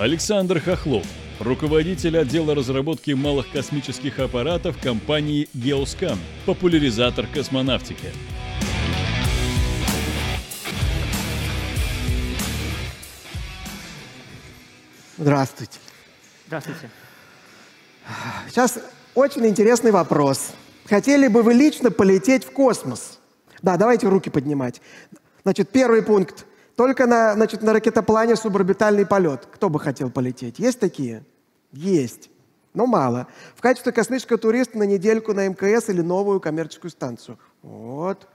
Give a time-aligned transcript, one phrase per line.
[0.00, 1.04] Александр Хохлов,
[1.40, 8.06] руководитель отдела разработки малых космических аппаратов компании «Геоскан», популяризатор космонавтики.
[15.18, 15.78] Здравствуйте.
[16.46, 16.90] Здравствуйте.
[18.48, 18.78] Сейчас
[19.14, 20.52] очень интересный вопрос.
[20.86, 23.18] Хотели бы вы лично полететь в космос?
[23.60, 24.80] Да, давайте руки поднимать.
[25.42, 26.46] Значит, первый пункт.
[26.76, 29.46] Только на, значит, на ракетоплане суборбитальный полет.
[29.52, 30.58] Кто бы хотел полететь?
[30.58, 31.24] Есть такие?
[31.72, 32.30] Есть.
[32.72, 33.26] Но мало.
[33.56, 37.38] В качестве космического туриста на недельку на МКС или новую коммерческую станцию.
[37.62, 38.28] Вот.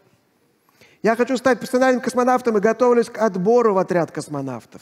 [1.02, 4.82] Я хочу стать профессиональным космонавтом и готовлюсь к отбору в отряд космонавтов.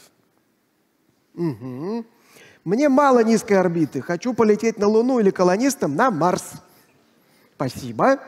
[1.34, 2.04] Угу.
[2.64, 4.00] Мне мало низкой орбиты.
[4.00, 6.52] Хочу полететь на Луну или колонистом на Марс.
[7.56, 8.18] Спасибо.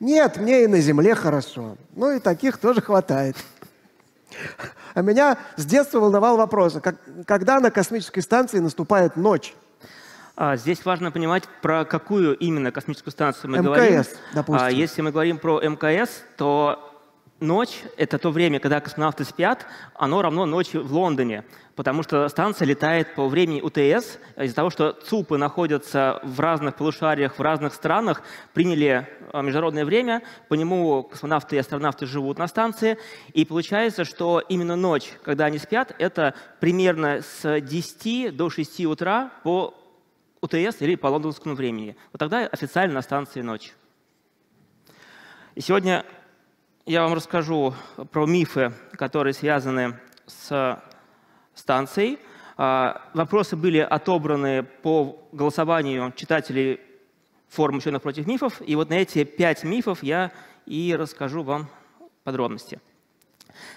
[0.00, 1.76] Нет, мне и на Земле хорошо.
[1.94, 3.36] Ну и таких тоже хватает.
[4.94, 6.96] А меня с детства волновал вопрос, как,
[7.26, 9.54] когда на космической станции наступает ночь?
[10.36, 14.04] А, здесь важно понимать, про какую именно космическую станцию мы МКС, говорим.
[14.34, 14.66] допустим.
[14.66, 16.91] А, если мы говорим про МКС, то
[17.42, 22.66] ночь— это то время, когда космонавты спят, оно равно ночи в Лондоне, потому что станция
[22.66, 24.18] летает по времени УТС.
[24.36, 28.22] Из-за того, что ЦУПы находятся в разных полушариях, в разных странах,
[28.54, 32.96] приняли а, международное время, по нему космонавты и астронавты живут на станции,
[33.34, 39.32] и получается, что именно ночь, когда они спят, это примерно с 10 до 6 утра
[39.42, 39.74] по
[40.40, 41.96] УТС или по лондонскому времени.
[42.12, 43.74] Вот тогда официально на станции ночь.
[45.54, 46.04] И сегодня
[46.86, 47.74] я вам расскажу
[48.10, 50.82] про мифы, которые связаны с
[51.54, 52.18] станцией.
[52.56, 56.80] А, вопросы были отобраны по голосованию читателей
[57.48, 58.60] форума ученых против мифов.
[58.66, 60.32] И вот на эти пять мифов я
[60.66, 61.68] и расскажу вам
[62.24, 62.80] подробности.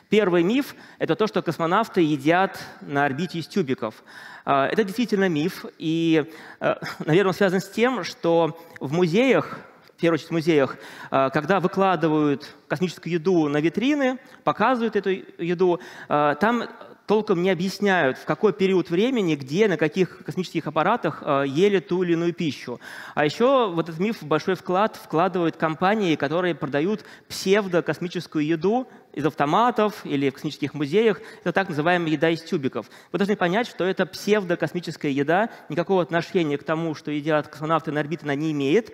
[0.10, 4.04] Первый миф– это то, что космонавты едят на орбите из тюбиков.
[4.46, 9.60] А, это действительно миф, и, э, наверное, связан с тем, что в музеях
[9.96, 10.78] в первую очередь в музеях,
[11.10, 15.80] а, когда выкладывают космическую еду на витрины, показывают эту еду,
[16.10, 16.68] а, там
[17.08, 22.04] толком не объясняют, в какой период времени, где, на каких космических аппаратах а, ели ту
[22.04, 22.80] или иную пищу.
[23.14, 30.06] А еще в этот миф большой вклад вкладывают компании, которые продают псевдокосмическую еду из автоматов
[30.06, 31.22] или в космических музеях.
[31.42, 32.88] Это так называемая еда из тюбиков.
[33.12, 38.02] Вы должны понять, что это псевдокосмическая еда, никакого отношения к тому, что едят космонавты на
[38.02, 38.92] орбите, она не имеет.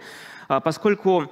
[0.51, 1.31] А, поскольку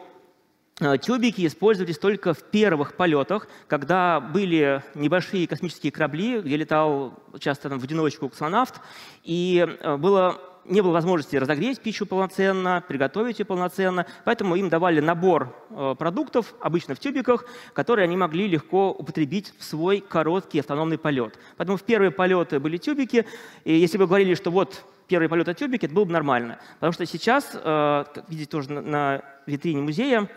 [0.79, 7.67] а, Тюбики использовались только в первых полетах, когда были небольшие космические корабли, где летал часто
[7.67, 8.79] там, в одиночку космонавт,
[9.25, 15.01] и а, было, не было возможности разогреть пищу полноценно, приготовить ее полноценно, поэтому им давали
[15.01, 15.53] набор
[15.99, 17.43] продуктов, обычно в тюбиках,
[17.73, 21.37] которые они могли легко употребить в свой короткий автономный полет.
[21.57, 23.25] Поэтому в первые полеты были тюбики,
[23.65, 26.59] и если вы говорили, что вот первый полет от тюбики, это было бы нормально.
[26.75, 30.29] Потому что сейчас, э, как видите тоже на витрине музея,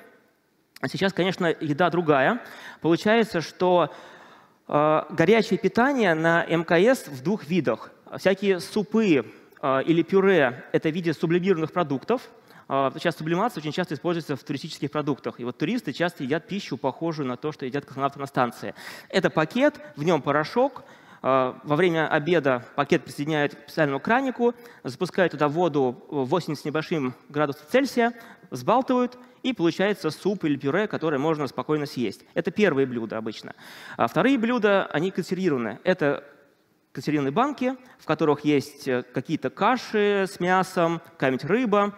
[0.88, 2.40] сейчас, конечно, еда другая.
[2.80, 3.94] Получается, что
[4.66, 7.92] э, горячее питание на МКС в двух видах.
[8.16, 9.24] Всякие супы
[9.60, 12.22] э, или пюре– это в виде сублимированных продуктов,
[12.94, 15.38] Сейчас сублимация очень часто используется в туристических продуктах.
[15.40, 18.74] И вот туристы часто едят пищу, похожую на то, что едят космонавты на станции.
[19.10, 20.84] Это пакет, в нем порошок,
[21.22, 27.66] во время обеда пакет присоединяют к специальному кранику, запускают туда воду 80 с небольшим градусов
[27.70, 28.12] Цельсия,
[28.50, 32.24] взбалтывают, и получается суп или пюре, которое можно спокойно съесть.
[32.34, 33.54] Это первые блюда обычно.
[33.96, 35.78] А вторые блюда, они консервированы.
[35.84, 36.24] Это
[36.92, 41.94] консервированные банки, в которых есть э, какие-то каши с мясом, какая-нибудь рыба,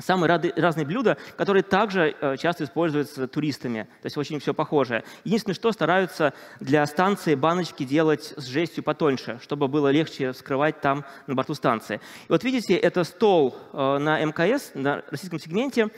[0.00, 3.84] Самые разные блюда, которые также э, часто используются туристами.
[4.02, 5.04] То есть очень все похожее.
[5.24, 11.04] Единственное, что стараются для станции баночки делать с жестью потоньше, чтобы было легче вскрывать там
[11.26, 12.00] на борту станции.
[12.28, 15.90] И вот видите, это стол э, на МКС, на российском сегменте.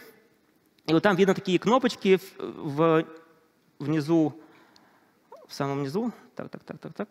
[0.87, 3.07] И вот там видно такие кнопочки в,
[3.79, 4.41] внизу,
[5.47, 6.13] в самом низу.
[6.35, 7.09] Так, так, так, так, так.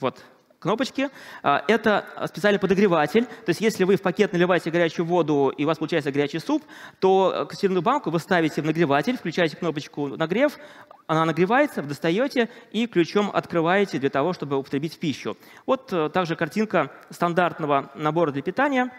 [0.00, 0.22] Вот,
[0.64, 1.10] кнопочки.
[1.42, 3.26] А, это специальный подогреватель.
[3.26, 6.64] То есть если вы в пакет наливаете горячую воду и у вас получается горячий суп,
[7.00, 10.58] то консервную банку вы ставите в нагреватель, включаете кнопочку «Нагрев»,
[11.06, 15.36] она нагревается, вы достаете и ключом открываете для того, чтобы употребить пищу.
[15.66, 18.90] Вот э, также картинка стандартного набора для питания.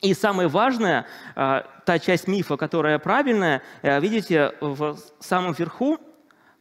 [0.00, 5.98] И самое важное, э, та часть мифа, которая правильная, э, видите, в самом верху,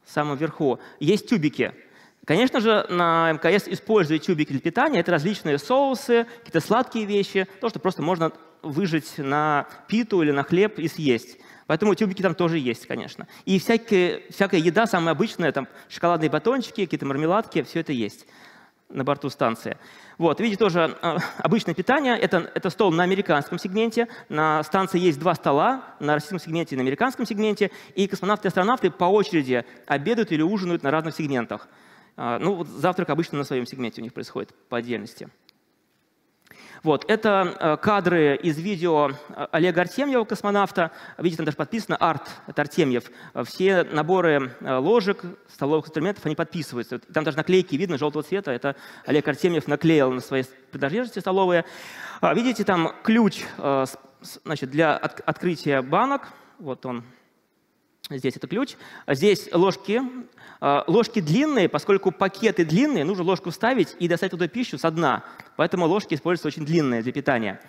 [0.04, 1.72] в самом верху есть тюбики–
[2.26, 5.00] Конечно же, на МКС используют тюбики для питания.
[5.00, 8.32] Это различные соусы, какие-то сладкие вещи, то, что просто можно
[8.62, 11.40] выжать на питу или на хлеб и съесть.
[11.66, 13.28] Поэтому тюбики там тоже есть, конечно.
[13.46, 18.28] И всякие, всякая еда, самая обычная, там шоколадные батончики, какие-то мармеладки, все это есть.
[18.90, 19.78] на борту станции.
[20.18, 22.18] Вот, видите, тоже э, обычное питание.
[22.18, 24.10] Это, это стол на американском сегменте.
[24.28, 27.72] На станции есть два стола, на российском сегменте и на американском сегменте.
[27.96, 31.70] И космонавты и астронавты по очереди обедают или ужинают на разных сегментах.
[32.18, 35.30] Э, ну, вот завтрак обычно на своем сегменте у них происходит по отдельности.
[36.84, 40.92] Вот, это э, кадры из видео э, Олега Артемьева, космонавта.
[41.18, 43.12] Видите, там даже подписано «Арт», это Артемьев.
[43.46, 47.00] Все наборы ложек, столовых инструментов, они подписываются.
[47.00, 48.52] Там даже наклейки видно желтого цвета.
[48.52, 48.76] Это
[49.06, 51.66] Олег Артемьев наклеил на свои принадлежности столовые.
[52.20, 53.44] А, видите, там ключ
[54.44, 56.30] значит, для открытия банок.
[56.60, 57.04] Вот он
[58.18, 58.76] Здесь это ключ.
[59.08, 60.02] Здесь ложки.
[60.60, 65.24] А, ложки длинные, поскольку пакеты длинные, нужно ложку вставить и достать туда пищу со дна.
[65.56, 67.62] Поэтому ложки используются очень длинные для питания.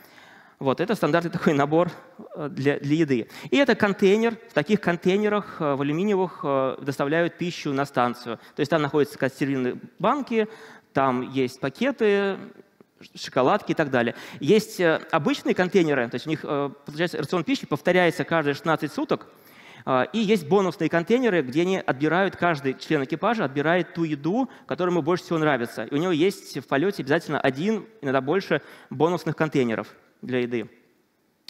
[0.59, 1.91] Вот, это стандартный такой набор
[2.37, 3.29] э, для, для еды.
[3.51, 4.37] И это контейнер.
[4.51, 8.39] В таких контейнерах, э, в алюминиевых, э, доставляют пищу на станцию.
[8.55, 10.49] То есть там находятся консервированные банки,
[10.93, 12.37] там есть пакеты,
[13.15, 14.15] шоколадки и так далее.
[14.39, 14.81] Есть
[15.11, 19.27] обычные контейнеры, то есть у них получается рацион пищи повторяется каждые 16 суток,
[20.13, 25.03] и есть бонусные контейнеры, где они отбирают, каждый член экипажа отбирает ту еду, которая ему
[25.03, 25.85] больше всего нравится.
[25.85, 29.89] И у него есть в полете обязательно один, иногда больше бонусных контейнеров
[30.21, 30.69] для еды.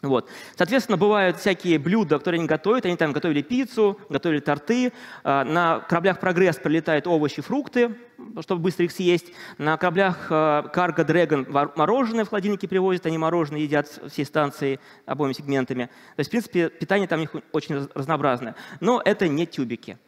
[0.03, 0.29] Вот.
[0.57, 2.85] Соответственно, бывают всякие блюда, которые они готовят.
[2.87, 4.93] Они там готовили пиццу, готовили торты.
[5.23, 7.95] А, на кораблях «Прогресс» прилетают овощи, фрукты,
[8.41, 9.27] чтобы быстро их съесть.
[9.59, 11.47] На кораблях «Карго Дрэгон»
[11.77, 13.07] мороженое в холодильнике привозят.
[13.07, 15.85] Они мороженое едят всей станции обоими сегментами.
[16.17, 18.57] То есть, в принципе, питание там у них очень разнообразное.
[18.81, 19.99] Но это не тюбики.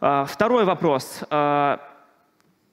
[0.00, 1.24] А, второй вопрос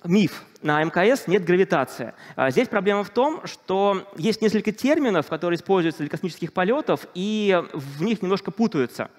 [0.08, 0.44] миф.
[0.62, 2.14] На МКС нет гравитации.
[2.36, 7.62] А здесь проблема в том, что есть несколько терминов, которые используются для космических полетов, и
[7.74, 9.10] в них немножко путаются.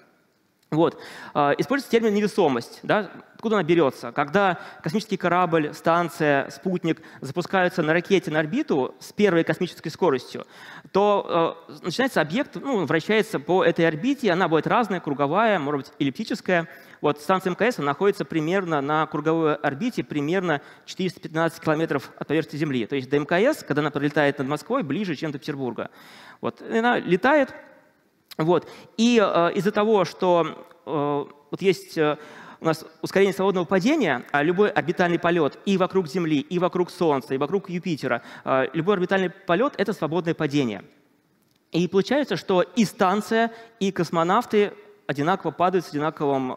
[0.70, 1.00] Вот.
[1.32, 2.81] А, используется термин невесомость.
[2.82, 3.11] Да?
[3.35, 4.12] Откуда она берется?
[4.12, 10.44] Когда космический корабль, станция, спутник запускаются на ракете на орбиту с первой космической скоростью,
[10.91, 15.93] то э, начинается объект, ну, вращается по этой орбите, она будет разная, круговая, может быть,
[16.00, 16.69] эллиптическая.
[17.00, 22.87] Вот станция МКС находится примерно на круговой орбите, примерно 415 километров от поверхности Земли.
[22.87, 25.91] То есть до МКС, когда она пролетает над Москвой, ближе, чем до Петербурга.
[26.41, 26.61] Вот.
[26.61, 27.55] И она летает,
[28.38, 28.69] вот.
[28.96, 32.17] И э, из-за того, что э, вот есть э,
[32.61, 37.35] у нас ускорение свободного падения, а любой орбитальный полет и вокруг Земли, и вокруг Солнца,
[37.35, 40.85] и вокруг Юпитера, э, любой орбитальный полет— это свободное падение.
[41.73, 44.73] И получается, что и станция, и космонавты
[45.06, 46.56] одинаково падают с одинаковым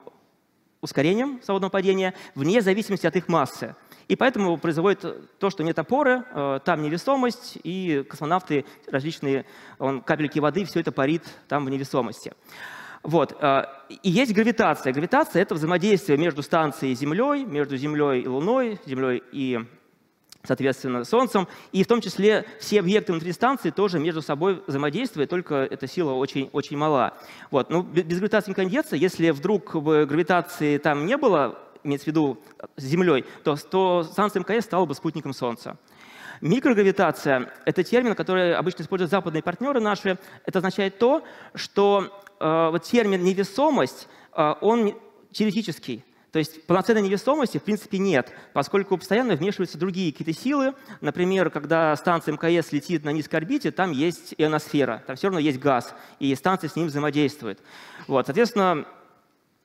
[0.82, 3.76] ускорением свободного падения, вне зависимости от их массы.
[4.12, 5.06] И поэтому производит
[5.40, 9.46] то, что нет опоры, э, там невесомость, и космонавты различные,
[9.80, 12.34] он, капельки воды, все это парит там в невесомости.
[13.04, 13.38] Вот.
[13.42, 13.68] Э,
[14.04, 14.92] и есть гравитация.
[14.92, 19.62] Гравитация— это взаимодействие между станцией и Землей, между Землей и Луной, Землей и
[20.44, 21.48] соответственно, Солнцем.
[21.72, 26.12] И в том числе все объекты внутри станции тоже между собой взаимодействуют, только эта сила
[26.12, 27.14] очень, очень мала.
[27.50, 27.70] Вот.
[27.70, 28.98] Ну, без гравитации не деться.
[28.98, 32.40] Если вдруг бы гравитации там не было, имеется в виду
[32.78, 35.78] с Землей, то, то станция МКС стала бы спутником Солнца.
[36.42, 40.18] Микрогравитация– это термин, который обычно используют западные партнеры наши.
[40.46, 41.24] Это означает то,
[41.54, 44.96] что э, вот термин «невесомость», э, он
[45.32, 46.04] теоретический.
[46.32, 50.74] То есть полноценной невесомости в принципе нет, поскольку постоянно вмешиваются другие какие-то силы.
[51.02, 55.60] Например, когда станция мкс летит на низкой орбите, там есть ионосфера, там все равно есть
[55.60, 57.60] газ, и станция с ним взаимодействует.
[58.08, 59.01] Вот, соответственно, Э,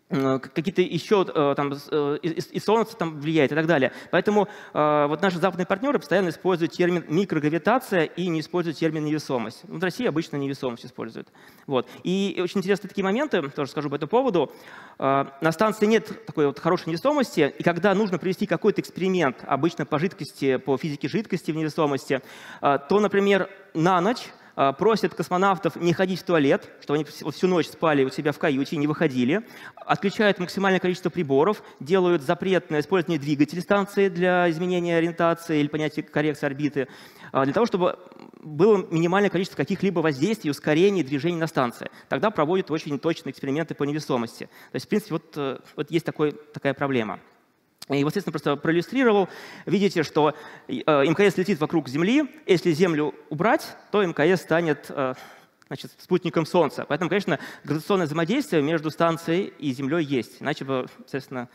[0.08, 3.92] какие-то еще э, там, э, и, солнце там влияет и так далее.
[4.10, 9.62] Поэтому вот наши западные партнеры постоянно используют термин микрогравитация и не используют термин невесомость.
[9.64, 11.28] В России обычно невесомость используют.
[11.66, 11.88] Вот.
[12.04, 14.52] И очень интересные такие моменты, тоже скажу по этому поводу.
[14.98, 19.98] На станции нет такой вот хорошей невесомости, и когда нужно провести какой-то эксперимент, обычно по
[19.98, 22.22] жидкости, по физике жидкости в невесомости,
[22.60, 27.68] то, например, на ночь а, просят космонавтов не ходить в туалет, чтобы они всю ночь
[27.68, 29.46] спали у себя в каюте и не выходили,
[29.76, 36.02] отключают максимальное количество приборов, делают запрет на использование двигателей станции для изменения ориентации или понятия
[36.02, 36.88] коррекции орбиты,
[37.32, 37.98] а, для того, чтобы
[38.42, 41.90] было минимальное количество каких-либо воздействий, ускорений, движений на станции.
[42.08, 44.44] Тогда проводят очень точные эксперименты по невесомости.
[44.72, 47.20] То есть, в принципе, вот, э, вот есть такой, такая проблема.
[47.88, 49.28] И вот, естественно, просто проиллюстрировал.
[49.64, 50.34] Видите, что
[50.66, 52.24] э, МКС летит вокруг Земли.
[52.44, 55.14] Если Землю убрать, то МКС станет э,
[55.66, 56.84] значит, спутником Солнца.
[56.88, 60.40] Поэтому, конечно, гравитационное взаимодействие между станцией и Землей есть.
[60.40, 61.48] Иначе бы, естественно,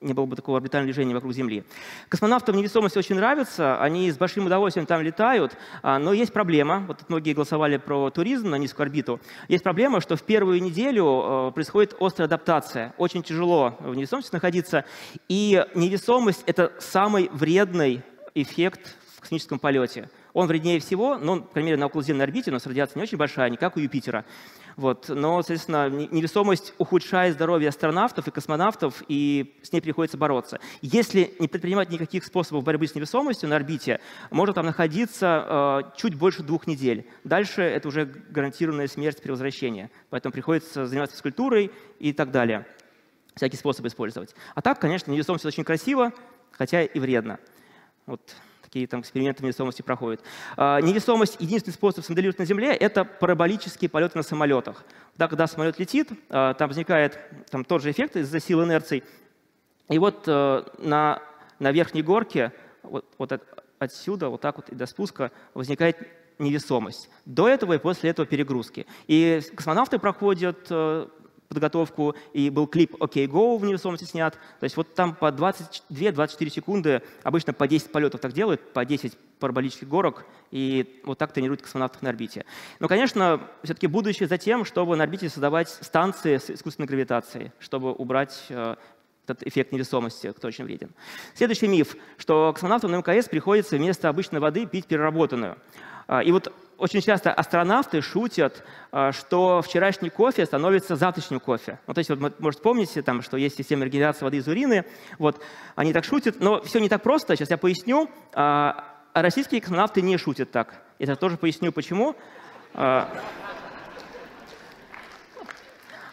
[0.00, 1.64] не было бы такого орбитального движения вокруг Земли.
[2.08, 6.84] Космонавтам невесомость очень нравится, они с большим удовольствием там летают, а, но есть проблема.
[6.86, 9.20] Вот многие голосовали про туризм на низкую орбиту.
[9.48, 12.94] Есть проблема, что в первую неделю э, происходит острая адаптация.
[12.96, 14.84] Очень тяжело в невесомости находиться.
[15.28, 18.02] И невесомость— это самый вредный
[18.34, 20.08] эффект в космическом полете.
[20.32, 23.18] Он вреднее всего, но, по крайней мере, на околоземной орбите у нас радиация не очень
[23.18, 24.24] большая, не как у Юпитера.
[24.76, 25.08] Вот.
[25.08, 30.60] Но, соответственно, невесомость ухудшает здоровье астронавтов и космонавтов, и с ней приходится бороться.
[30.82, 36.14] Если не предпринимать никаких способов борьбы с невесомостью на орбите, можно там находиться э, чуть
[36.14, 37.08] больше двух недель.
[37.24, 39.90] Дальше это уже гарантированная смерть при возвращении.
[40.10, 42.64] Поэтому приходится заниматься физкультурой и так далее.
[43.34, 44.34] Всякие способы использовать.
[44.54, 46.12] А так, конечно, невесомость очень красиво,
[46.52, 47.40] хотя и вредно.
[48.06, 48.20] Вот
[48.68, 50.20] такие там эксперименты невесомости проходят.
[50.56, 54.84] А, невесомость, единственный способ смоделировать на Земле— это параболические полеты на самолетах.
[55.16, 57.18] Да, когда самолет летит, а, там возникает
[57.50, 59.04] там, тот же эффект из-за сил инерций.
[59.88, 61.22] И вот э, на,
[61.58, 63.42] на верхней горке, вот, вот от,
[63.78, 65.96] отсюда, вот так вот и до спуска, возникает
[66.38, 67.08] невесомость.
[67.24, 68.86] До этого и после этого перегрузки.
[69.06, 71.08] И космонавты проходят э,
[71.48, 74.34] подготовку, и был клип «OK Go» в невесомости снят.
[74.60, 79.16] То есть вот там по 22-24 секунды, обычно по 10 полетов так делают, по 10
[79.38, 82.44] параболических горок, и вот так тренируют космонавтов на орбите.
[82.80, 87.92] Но, конечно, все-таки будущее за тем, чтобы на орбите создавать станции с искусственной гравитацией, чтобы
[87.92, 88.76] убрать э,
[89.24, 90.90] этот эффект невесомости, кто очень вреден.
[91.34, 95.56] Следующий миф, что космонавтам на МКС приходится вместо обычной воды пить переработанную.
[96.06, 101.80] А, и вот очень часто астронавты шутят, а, что вчерашний кофе становится завтрашним кофе.
[101.86, 104.84] Ну, то есть, вот, может, помните, там, что есть система регенерации воды из урины.
[105.18, 105.42] Вот,
[105.74, 107.36] они так шутят, но все не так просто.
[107.36, 108.08] Сейчас я поясню.
[108.32, 110.80] А российские космонавты не шутят так.
[111.00, 112.14] Я тоже поясню, почему.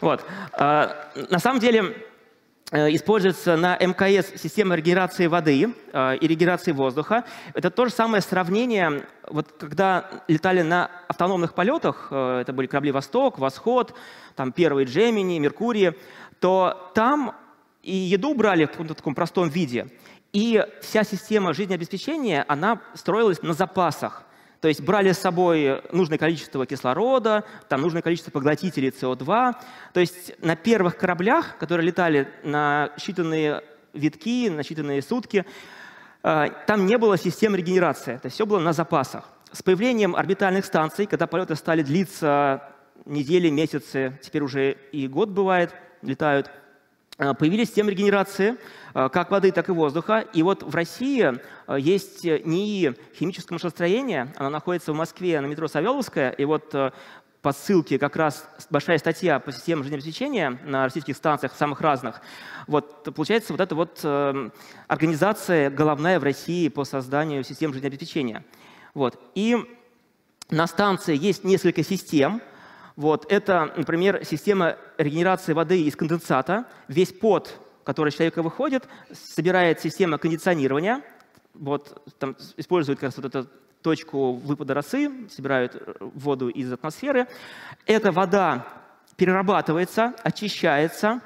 [0.01, 0.25] Вот.
[0.57, 1.95] На самом деле,
[2.71, 7.23] используется на МКС система регенерации воды э, и регенерации воздуха.
[7.53, 12.91] Это то же самое сравнение, вот когда летали на автономных полетах, э, это были корабли
[12.91, 13.93] «Восток», «Восход»,
[14.35, 15.93] там первые «Джемини», «Меркурий»,
[16.39, 17.35] то там
[17.83, 19.87] и еду брали в каком-то таком простом виде,
[20.33, 24.24] и вся система жизнеобеспечения, она строилась на запасах.
[24.65, 29.53] То есть брали с собой нужное количество кислорода, там нужное количество поглотителей СО2.
[29.93, 35.45] То есть на первых кораблях, которые летали на считанные витки, на считанные сутки,
[36.23, 38.17] э, там не было системы регенерации.
[38.17, 39.29] То есть все было на запасах.
[39.51, 42.63] С появлением орбитальных станций, когда полеты стали длиться
[43.05, 46.49] недели, месяцы, теперь уже и год бывает, летают–
[47.17, 48.57] Э, появились системы регенерации
[49.09, 50.25] как воды, так и воздуха.
[50.33, 51.33] И вот в России
[51.67, 56.73] э, есть НИИ химического машиностроения, она находится в Москве на метро Савеловская, и вот
[57.45, 62.19] по ссылке как раз большая статья по системам жизнеобеспечения на российских станциях самых разных.
[62.65, 64.49] Вот, получается, вот эта вот э,
[64.87, 68.43] организация головная в России по созданию систем жизнеобеспечения.
[68.95, 69.19] Вот.
[69.35, 69.57] И
[70.49, 72.41] на станции есть несколько систем,
[72.95, 76.65] вот, это, например, система регенерации воды из конденсата.
[76.87, 81.01] Весь пот, который из человека выходит, собирает система кондиционирования.
[81.53, 83.49] Вот, там используют как раз вот эту
[83.81, 87.27] точку выпада росы, собирают э, воду из атмосферы.
[87.85, 88.67] Эта вода
[89.15, 91.21] перерабатывается, очищается,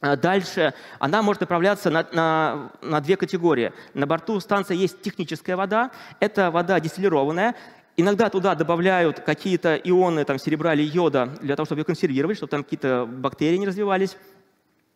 [0.00, 3.72] а Дальше она может направляться на, на, на две категории.
[3.94, 5.90] На борту станции есть техническая вода.
[6.20, 7.56] Это вода дистиллированная.
[7.96, 12.50] Иногда туда добавляют какие-то ионы там, серебра или йода для того, чтобы ее консервировать, чтобы
[12.50, 14.16] там какие-то бактерии не развивались.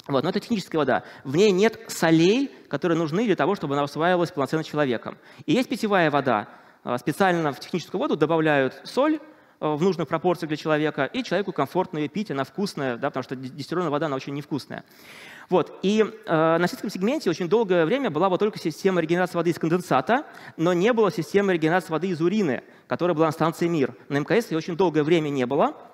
[0.09, 1.04] Вот, но это техническая вода.
[1.25, 5.16] В ней нет солей, которые нужны для того, чтобы она усваивалась полноценно человеком.
[5.47, 6.49] И есть питьевая вода.
[6.82, 9.21] А, специально в техническую воду добавляют соль,
[9.62, 13.23] Э, в нужных пропорциях для человека, и человеку комфортно ее пить, она вкусная, да, потому
[13.23, 14.82] что дистиллированная вода, она очень невкусная.
[15.49, 15.78] Вот.
[15.82, 19.61] И э, на сельском сегменте очень долгое время была вот только система регенерации воды из
[19.61, 23.94] конденсата, но не было системы регенерации воды из урины, которая была на станции МИР.
[24.09, 25.91] На МКС ее очень долгое время не было, а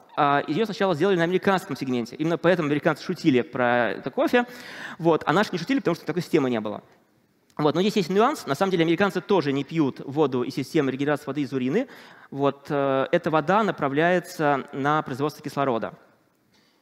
[0.49, 2.17] ее сначала сделали на американском сегменте.
[2.17, 4.47] Именно поэтому американцы шутили про это кофе.
[4.99, 5.23] Вот.
[5.27, 6.83] А наши не шутили, потому что такой системы не было.
[7.59, 8.47] Вот, но здесь есть нюанс.
[8.47, 11.89] На самом деле американцы тоже не пьют воду из системы регенерации воды из урины.
[12.31, 15.95] Вот, э, эта вода направляется на производство кислорода.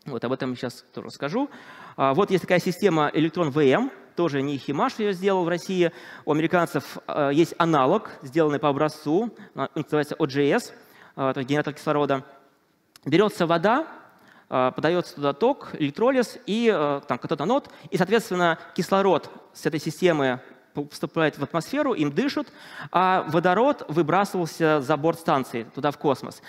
[0.04, 1.49] Вот об этом сейчас тоже расскажу.
[1.97, 5.92] А, вот есть такая система электрон ВМ, тоже не Химаш ее сделал в России.
[6.26, 9.35] У американцев э, есть аналог, сделанный по образцу,
[9.75, 10.73] называется OGS,
[11.16, 12.23] э, то есть генератор кислорода.
[13.06, 13.86] Берется вода,
[14.50, 20.40] э, подается туда ток, электролиз и э, там катод-анод, и, соответственно, кислород с этой системы
[20.75, 22.48] поступает в атмосферу, им дышат,
[22.90, 26.42] а водород выбрасывался за борт станции, туда в космос.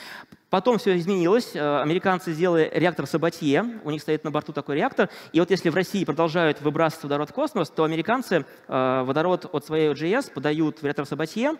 [0.49, 1.55] Потом все изменилось.
[1.55, 3.79] Э, американцы сделали реактор Сабатье.
[3.83, 5.11] У них стоит на борту такой реактор.
[5.33, 9.91] И вот если в России продолжают выбрасывать водород в космос, то американцы водород от своей
[9.91, 11.53] OGS подают в реактор Сабатье,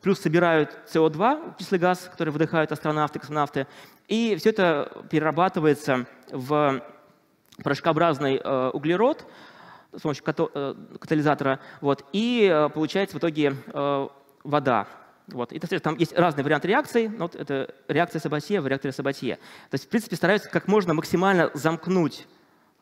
[0.00, 3.66] плюс собирают СО2, кислый газ, который выдыхают астронавты, космонавты.
[4.06, 6.82] И все это перерабатывается в
[7.62, 9.26] порошкообразный э, углерод,
[9.96, 13.54] с помощью катализатора, вот, и получается в итоге
[14.44, 14.86] вода.
[15.28, 15.52] Вот.
[15.52, 17.08] И, там есть разные варианты реакций.
[17.08, 19.36] Вот это реакция Сабатье в реакторе Сабатье.
[19.36, 22.26] То есть, в принципе, стараются как можно максимально замкнуть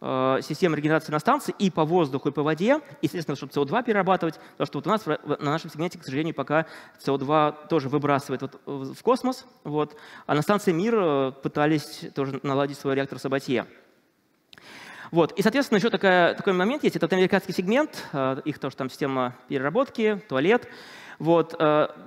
[0.06, 4.38] э, систему регенерации на станции и по воздуху, и по воде, естественно, чтобы СО2 перерабатывать,
[4.52, 6.66] потому что вот у нас на нашем сегменте, к сожалению, пока
[7.04, 9.96] СО2 тоже выбрасывает вот в космос, вот,
[10.26, 13.66] а на станции МИР э, пытались тоже наладить свой реактор Сабатье.
[15.10, 15.32] Вот.
[15.32, 16.96] И, соответственно, еще такая, такой момент есть.
[16.96, 20.68] Это вот американский сегмент, э, их тоже там система переработки, туалет.
[21.18, 21.58] Вот,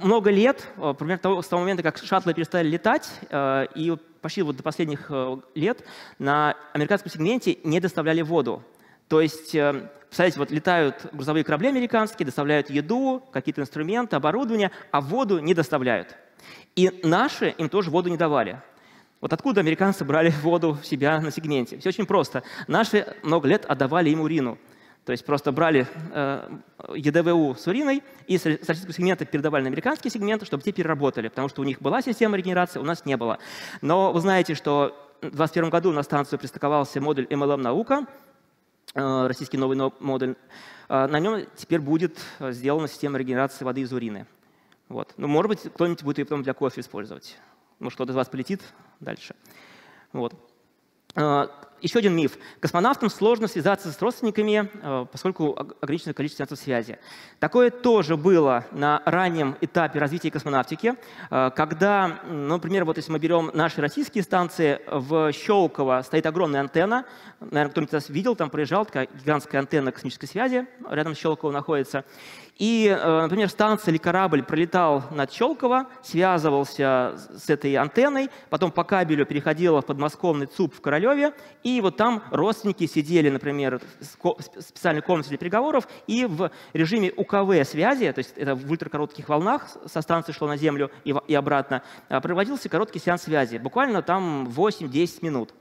[0.04, 4.64] много лет, примерно того, с того момента, как шаттлы перестали летать, и почти вот до
[4.64, 5.12] последних
[5.56, 5.84] лет
[6.18, 8.64] на американском сегменте не доставляли воду.
[9.08, 15.40] То есть, представляете, вот летают грузовые корабли американские, доставляют еду, какие-то инструменты, оборудование, а воду
[15.40, 16.16] не доставляют.
[16.76, 18.62] И наши им тоже воду не давали.
[19.22, 21.78] Вот откуда американцы брали воду в себя на сегменте?
[21.80, 22.44] Все очень просто.
[22.68, 24.58] Наши много лет отдавали им урину.
[25.10, 26.60] То есть просто брали э,
[26.94, 31.50] ЕДВУ с уриной и с российского сегмента передавали на американский сегмент, чтобы те переработали, потому
[31.50, 33.40] что у них была система регенерации, у нас не было.
[33.82, 38.06] Но вы знаете, что в 2021 году на станцию пристыковался модуль MLM «Наука»,
[38.94, 40.36] э, российский новый модуль.
[40.90, 44.28] Э, на нем теперь будет сделана система регенерации воды из урины.
[44.90, 45.16] Вот.
[45.18, 47.36] Ну, может быть, кто-нибудь будет ее потом для кофе использовать.
[47.80, 48.62] Может, кто-то из вас полетит
[49.00, 49.34] дальше.
[50.14, 50.36] Вот.
[51.82, 52.38] Еще один миф.
[52.60, 57.00] Космонавтам сложно связаться с родственниками, э, поскольку ограниченное количество сеансов связи.
[57.40, 60.96] Такое тоже было на раннем этапе развития космонавтики,
[61.30, 66.62] э, когда, ну, например, вот если мы берем наши российские станции, в Щелково стоит огромная
[66.62, 67.06] антенна,
[67.40, 72.04] наверное, кто-нибудь нас видел, там проезжал, такая гигантская антенна космической связи, рядом с Щелково находится.
[72.60, 78.84] И, э, например, станция или корабль пролетал над Щелково, связывался с этой антенной, потом по
[78.84, 81.34] кабелю переходила в подмосковный ЦУП в Королеве,
[81.64, 87.68] и вот там родственники сидели, например, в специальной комнате для переговоров, и в режиме УКВ
[87.70, 92.20] связи, то есть это в ультракоротких волнах со станции шло на Землю и обратно, а,
[92.22, 95.54] проводился короткий сеанс связи, буквально там 8-10 минут.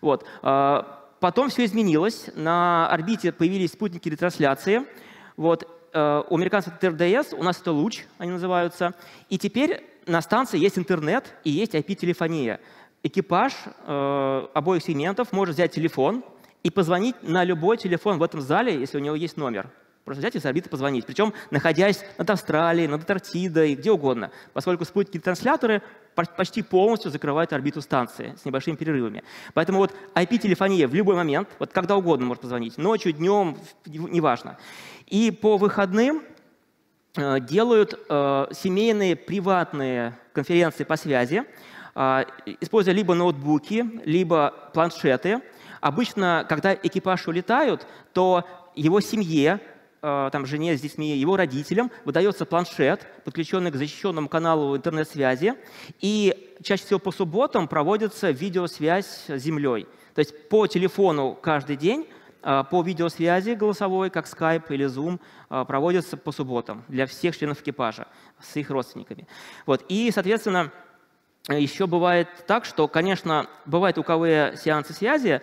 [0.00, 0.24] Вот.
[0.42, 4.82] А, потом все изменилось, на орбите появились спутники ретрансляции–
[5.36, 8.94] вот, э, у американцев ТРДС, у нас это луч, они называются.
[9.28, 12.60] И теперь на станции есть интернет и есть IP-телефония.
[13.06, 13.52] Экипаж
[13.86, 16.24] э, обоих сегментов может взять телефон
[16.64, 19.70] и позвонить на любой телефон в этом зале, если у него есть номер.
[20.04, 21.06] Просто взять и с орбиты позвонить.
[21.06, 24.32] Причем находясь над Австралией, над Антарктидой, где угодно.
[24.54, 25.82] Поскольку спутники-трансляторы
[26.36, 29.22] почти полностью закрывают орбиту станции с небольшими перерывами.
[29.54, 34.58] Поэтому вот IP-телефония в любой момент, вот когда угодно может позвонить, ночью, днем, неважно.
[35.06, 36.24] И по выходным
[37.14, 41.44] э, делают э, семейные приватные конференции по связи,
[42.60, 45.40] используя либо ноутбуки, либо планшеты.
[45.80, 49.60] Обычно, когда экипаж улетают, то его семье,
[50.02, 55.54] там, жене с детьми, его родителям выдается планшет, подключенный к защищенному каналу интернет-связи,
[56.00, 59.86] и чаще всего по субботам проводится видеосвязь с Землей.
[60.14, 62.06] То есть по телефону каждый день
[62.48, 67.60] а, по видеосвязи голосовой, как Skype или Zoom, а, проводятся по субботам для всех членов
[67.60, 68.06] экипажа
[68.40, 69.26] с их родственниками.
[69.66, 69.84] Вот.
[69.88, 70.70] И, соответственно,
[71.48, 75.40] еще бывает так, что, конечно, бывают УКВ сеансы связи.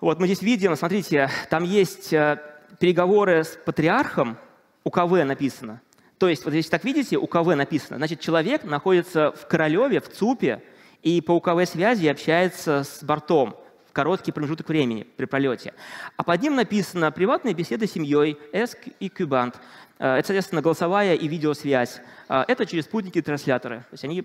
[0.00, 2.40] Вот мы здесь видим, смотрите, там есть э,
[2.78, 4.36] переговоры с патриархом,
[4.84, 5.80] УКВ написано.
[6.18, 10.62] То есть, вот если так видите, УКВ написано, значит, человек находится в Королеве, в ЦУПе,
[11.02, 13.56] и по УКВ связи общается с бортом
[13.92, 15.72] короткий промежуток времени при пролете.
[16.16, 19.56] А под ним написано «Приватные беседы с семьей, ESC и Кубант».
[19.98, 22.00] Э, это, соответственно, голосовая и видеосвязь.
[22.28, 23.78] Э, это через спутники и трансляторы.
[23.78, 24.24] То есть они,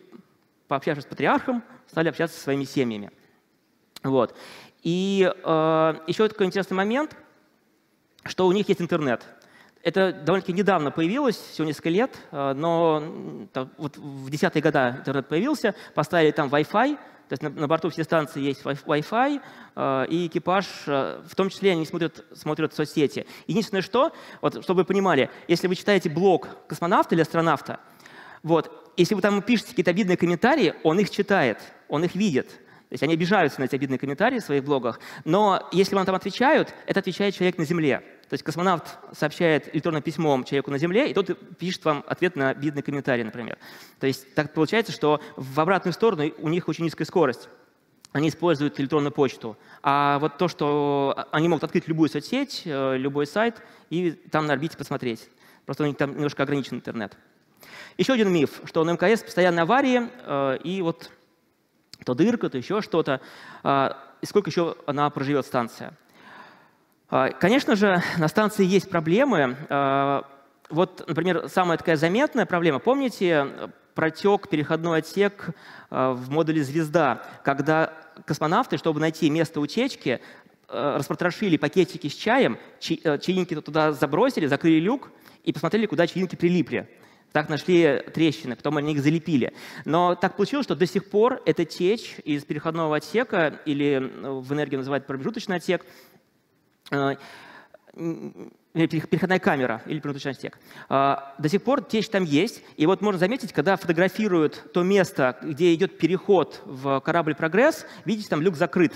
[0.71, 3.11] пообщавшись с патриархом, стали общаться со своими семьями.
[4.03, 4.33] Вот.
[4.83, 7.13] И э, еще такой интересный момент,
[8.23, 9.21] что у них есть интернет.
[9.83, 13.03] Это довольно-таки недавно появилось, всего несколько лет, э, но
[13.77, 18.05] вот в десятые годы интернет появился, поставили там Wi-Fi, то есть на, на борту все
[18.05, 19.41] станции есть Wi-Fi,
[19.75, 23.27] э, и экипаж, э, в том числе они смотрят, смотрят соцсети.
[23.45, 27.81] Единственное, что, вот, чтобы вы понимали, если вы читаете блог космонавта или астронавта,
[28.41, 32.47] вот, если вы там пишете какие-то обидные комментарии, он их читает, он их видит.
[32.47, 36.13] То есть они обижаются на эти обидные комментарии в своих блогах, но если вам там
[36.13, 38.03] отвечают, это отвечает человек на Земле.
[38.27, 42.49] То есть космонавт сообщает электронным письмом человеку на Земле, и тот пишет вам ответ на
[42.49, 43.57] обидный комментарий, например.
[43.99, 47.47] То есть так получается, что в обратную сторону у них очень низкая скорость.
[48.11, 49.57] Они используют электронную почту.
[49.83, 54.53] А вот то, что они могут открыть любую соцсеть, э, любой сайт, и там на
[54.53, 55.29] орбите посмотреть.
[55.65, 57.17] Просто у них там немножко ограничен интернет.
[57.97, 61.09] Еще один миф, что на МКС постоянные аварии, э, и вот
[62.05, 63.21] то дырка, то еще что-то.
[63.63, 65.93] А, и сколько еще она проживет станция?
[67.09, 69.57] А, конечно же, на станции есть проблемы.
[69.69, 70.25] А,
[70.69, 72.79] вот, например, самая такая заметная проблема.
[72.79, 73.47] Помните
[73.93, 75.49] протек переходной отсек
[75.89, 77.93] а, в модуле «Звезда», когда
[78.25, 80.21] космонавты, чтобы найти место утечки,
[80.67, 85.11] распотрошили пакетики с чаем, чаинки туда забросили, закрыли люк
[85.43, 86.87] и посмотрели, куда чаинки прилипли.
[87.31, 89.53] Так нашли трещины, потом они их залепили.
[89.85, 94.75] Но так получилось, что до сих пор эта течь из переходного отсека, или в энергии
[94.75, 95.85] называют промежуточный отсек,
[96.91, 97.15] Э,
[98.73, 100.57] переходная камера или промежуточный отсек.
[100.89, 102.63] Э, до сих пор течь там есть.
[102.77, 108.29] И вот можно заметить, когда фотографируют то место, где идет переход в корабль «Прогресс», видите,
[108.29, 108.93] там люк закрыт.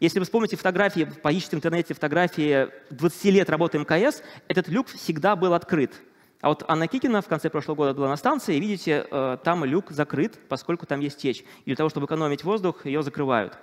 [0.00, 5.36] Если вы вспомните фотографии, поищите в интернете фотографии 20 лет работы МКС, этот люк всегда
[5.36, 5.92] был открыт.
[6.42, 9.64] А вот Анна Кикина в конце прошлого года была на станции, и видите, э, там
[9.64, 11.40] люк закрыт, поскольку там есть течь.
[11.64, 13.56] И для того, чтобы экономить воздух, ее закрывают.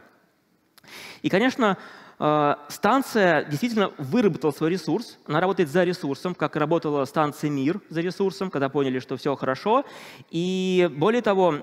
[1.21, 1.77] И, конечно,
[2.19, 5.17] Э, станция действительно выработала свой ресурс.
[5.25, 9.85] Она работает за ресурсом, как работала станция «Мир» за ресурсом, когда поняли, что все хорошо.
[10.29, 11.55] И более того,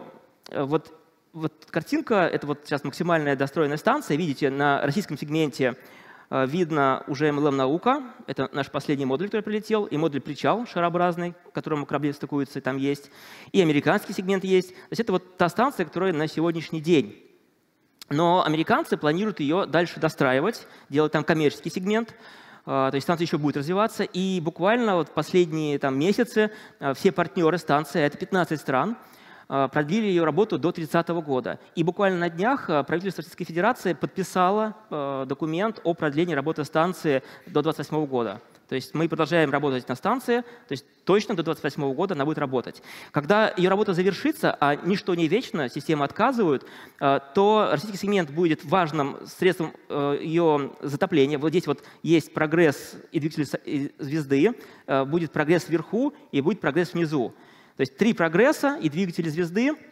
[0.50, 0.92] э, вот,
[1.34, 4.16] вот картинка— это вот сейчас максимальная достроенная станция.
[4.16, 5.76] Видите, на российском сегменте
[6.30, 8.02] видно уже MLM-наука.
[8.26, 12.78] Это наш последний модуль, который прилетел, и модуль «Причал» шарообразный, к которому корабли стыкуются, там
[12.78, 13.10] есть.
[13.52, 14.70] И американский сегмент есть.
[14.70, 17.26] То есть это вот та станция, которая на сегодняшний день
[18.08, 22.14] но американцы планируют ее дальше достраивать, делать там коммерческий сегмент,
[22.64, 24.04] а, то есть станция еще будет развиваться.
[24.04, 29.15] И буквально вот последние там, месяцы а, все партнеры станции, это 15 стран, а,
[29.46, 31.58] продлили ее работу до 30 года.
[31.74, 34.74] И буквально на днях правительство Российской Федерации подписало
[35.26, 38.40] документ о продлении работы станции до 28 года.
[38.68, 42.38] То есть мы продолжаем работать на станции, то есть точно до 2028 года она будет
[42.38, 42.82] работать.
[43.12, 46.66] Когда ее работа завершится, а ничто не вечно, системы отказывают,
[47.00, 51.38] э, то российский сегмент будет важным средством э, ее затопления.
[51.38, 54.54] Вот здесь вот есть прогресс и двигатель звезды,
[54.86, 57.34] э, будет прогресс вверху и будет прогресс внизу.
[57.76, 59.72] То есть три прогресса и двигатели звезды–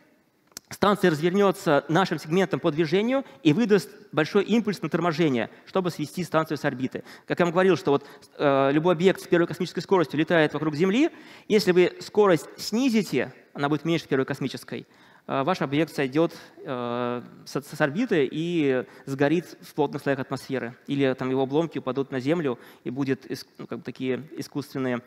[0.70, 6.58] станция развернется нашим сегментом по движению и выдаст большой импульс на торможение, чтобы свести станцию
[6.58, 7.04] с орбиты.
[7.26, 8.06] Как я вам говорил, что вот,
[8.38, 11.10] э, любой объект с первой космической скоростью летает вокруг Земли.
[11.48, 14.86] Если вы скорость снизите, она будет меньше первой космической,
[15.26, 20.76] э, ваш объект сойдет э, с, с орбиты и сгорит в плотных слоях атмосферы.
[20.86, 23.26] Или там его обломки упадут на Землю и будут
[23.58, 25.02] ну, как бы такие искусственные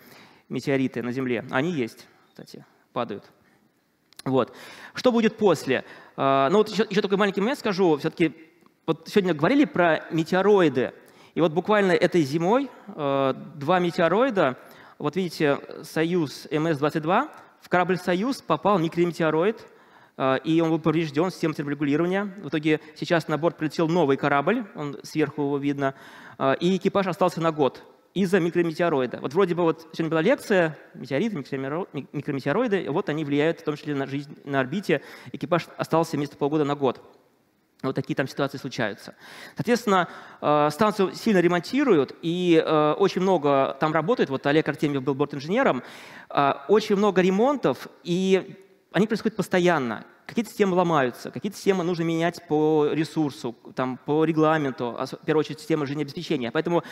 [0.50, 1.46] метеориты на Земле.
[1.52, 3.23] Они есть, кстати, падают.
[4.23, 4.54] Вот.
[4.93, 5.84] Что будет после?
[6.15, 7.97] А, ну вот еще, еще такой маленький момент скажу.
[7.97, 8.36] Все-таки
[8.86, 10.93] вот сегодня говорили про метеороиды.
[11.34, 14.56] И вот буквально этой зимой а, два метеороида,
[15.00, 17.28] вот видите, Союз МС-22,
[17.62, 19.65] в корабль «Союз» попал микрометеороид,
[20.17, 22.36] а, и он был поврежден системой терморегулирования.
[22.43, 25.95] В итоге сейчас на борт прилетел новый корабль, он сверху его видно,
[26.60, 29.20] и экипаж остался на год из-за микрометеороида.
[29.22, 33.96] Вот вроде бы вот сегодня была лекция, метеориты, микрометеороиды, вот они влияют в том числе
[33.96, 35.02] на жизнь на орбите.
[35.32, 37.02] Экипаж остался вместо полгода на год.
[37.84, 39.13] Вот такие там ситуации случаются.
[39.56, 40.08] Соответственно,
[40.41, 44.32] э, станцию сильно ремонтируют, и э, очень много там работает.
[44.32, 45.84] Вот Олег Артемьев был бортинженером.
[46.30, 48.58] Э, очень много ремонтов, и
[48.91, 54.98] они происходят постоянно какие-то системы ломаются, какие-то системы нужно менять по ресурсу, там, по регламенту,
[55.00, 56.52] в первую очередь системы жизнеобеспечения.
[56.52, 56.84] Поэтому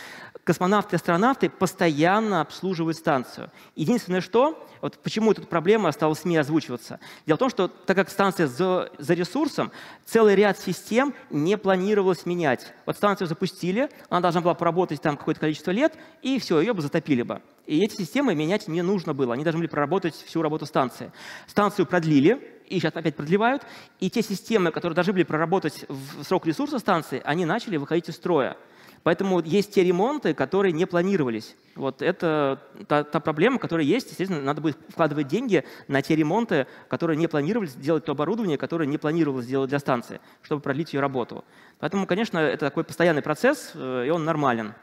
[0.44, 3.52] космонавты и астронавты постоянно обслуживают станцию.
[3.76, 7.00] Единственное, что, вот почему эта проблема стала в СМИ озвучиваться.
[7.26, 9.72] Дело в том, что так как станция за, за ресурсом,
[10.06, 12.74] целый ряд систем не планировалось менять.
[12.86, 16.82] Вот станцию запустили, она должна была поработать там какое-то количество лет, и все, ее бы
[16.82, 17.42] затопили бы.
[17.66, 21.12] И эти системы менять не нужно было, они должны были проработать всю работу станции.
[21.48, 23.64] Станцию продлили, и сейчас опять продлевают,
[24.00, 28.16] и те системы, которые должны были проработать в срок ресурса станции, они начали выходить из
[28.16, 28.58] строя.
[29.06, 31.56] Поэтому есть те ремонты, которые не планировались.
[31.76, 34.10] Вот это та, та проблема, которая есть.
[34.10, 38.88] Естественно, надо будет вкладывать деньги на те ремонты, которые не планировались, делать то оборудование, которое
[38.88, 41.46] не планировалось сделать для станции, чтобы продлить ее работу.
[41.78, 44.74] Поэтому, конечно, это такой постоянный процесс, э, и он нормален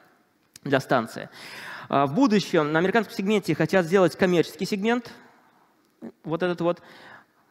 [0.63, 1.29] для станции.
[1.89, 5.11] А в будущем на американском сегменте хотят сделать коммерческий сегмент,
[6.23, 6.81] вот этот вот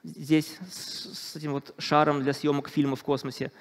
[0.04, 3.52] здесь с, этим вот шаром для съемок фильма в космосе.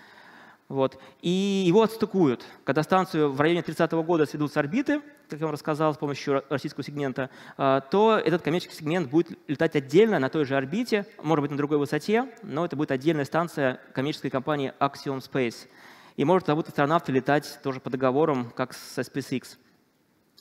[0.69, 1.01] Вот.
[1.21, 2.45] И его отстыкуют.
[2.65, 5.99] Когда станцию в районе 30 -го года сведут с орбиты, как я вам рассказал, с
[5.99, 11.07] помощью российского сегмента, а, то этот коммерческий сегмент будет летать отдельно на той же орбите,
[11.23, 15.69] может быть, на другой высоте, но это будет отдельная станция коммерческой компании Axiom Space.
[16.17, 19.57] И может туда будут астронавты летать тоже по договорам, как со SpaceX.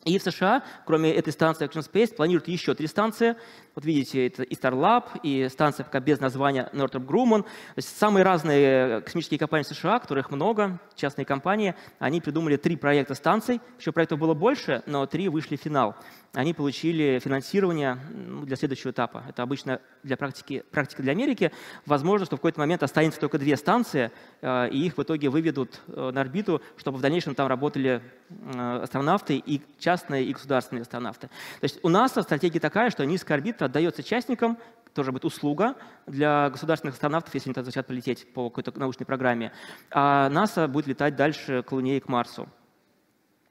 [0.06, 3.36] И в США, кроме этой станции Action Space, планируют еще три станции.
[3.76, 7.44] Вот видите, это и Starlab, и станция пока без названия Northrop Grumman.
[7.44, 13.14] То есть самые разные космические компании США, которых много, частные компании, они придумали три проекта
[13.14, 13.60] станций.
[13.78, 15.96] Еще проектов было больше, но три вышли в финал.
[16.34, 17.98] Они получили финансирование
[18.44, 19.24] для следующего этапа.
[19.28, 21.52] Это обычно для практики, практика для Америки.
[21.88, 25.82] Возможно, что в какой-то момент останется только две станции, э, и их в итоге выведут
[25.88, 31.28] э, на орбиту, чтобы в дальнейшем там работали э, астронавты и частные, и государственные астронавты.
[31.28, 34.58] То есть у НАСА стратегия такая, что низкая орбита отдается частникам,
[34.94, 35.76] тоже будет услуга
[36.08, 39.52] для государственных астронавтов, если они так захотят полететь по какой-то научной программе.
[39.92, 42.50] А НАСА будет летать дальше к Луне и к Марсу.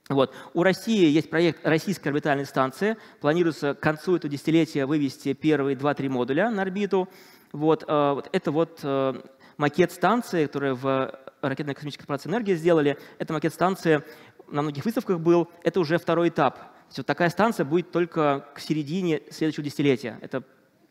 [0.08, 0.34] Вот.
[0.54, 2.96] У России есть проект российской орбитальной станции.
[3.20, 7.08] Планируется к концу этого десятилетия вывести первые 2-3 модуля на орбиту.
[7.52, 7.84] Вот.
[7.86, 9.20] Э, это вот э,
[9.58, 12.98] макет станции, которую в ракетной космической корпорации «Энергия» сделали.
[13.18, 14.02] Это макет станции
[14.50, 15.48] на многих выставках был.
[15.62, 16.58] Это уже второй этап.
[16.58, 20.18] То есть вот такая станция будет только к середине следующего десятилетия.
[20.22, 20.42] Это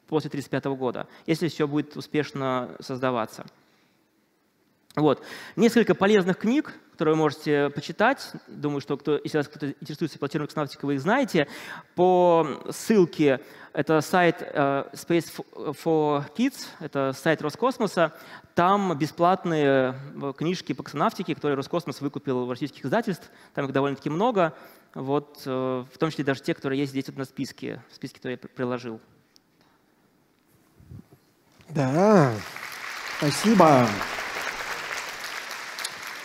[0.08, 3.46] после 1935 года, если все будет успешно создаваться.
[4.96, 5.24] Вот.
[5.56, 8.32] Несколько полезных книг, которые вы можете почитать.
[8.48, 11.48] Думаю, что кто, если вас кто-то интересуется планированной космонавтикой, вы их знаете.
[11.94, 13.40] По ссылке,
[13.74, 15.32] это сайт uh, Space
[15.84, 18.12] for Kids, это сайт Роскосмоса.
[18.58, 23.30] Там бесплатные э, книжки по космонавтике, которые Роскосмос выкупил в российских издательств.
[23.54, 24.56] Там их довольно-таки много.
[24.96, 28.18] Вот, uh, в том числе даже те, которые есть здесь вот на списке, в списке,
[28.18, 29.00] который я приложил.
[31.70, 32.34] Да,
[33.20, 33.88] спасибо.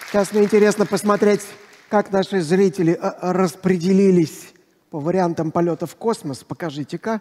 [0.07, 1.47] Сейчас мне интересно посмотреть,
[1.91, 4.55] как наши зрители а, распределились
[4.89, 6.45] по вариантам полета в космос.
[6.45, 7.21] Покажите-ка.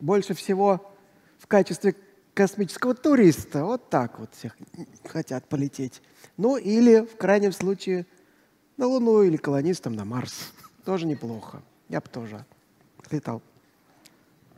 [0.00, 0.94] Больше всего
[1.38, 1.94] в качестве
[2.34, 3.64] космического туриста.
[3.64, 4.56] Вот так вот всех
[5.04, 6.02] хотят полететь.
[6.36, 8.06] Ну или, в крайнем случае,
[8.76, 10.52] на Луну или колонистам на Марс.
[10.84, 11.62] Тоже неплохо.
[11.88, 12.44] Я бы тоже
[13.10, 13.42] летал.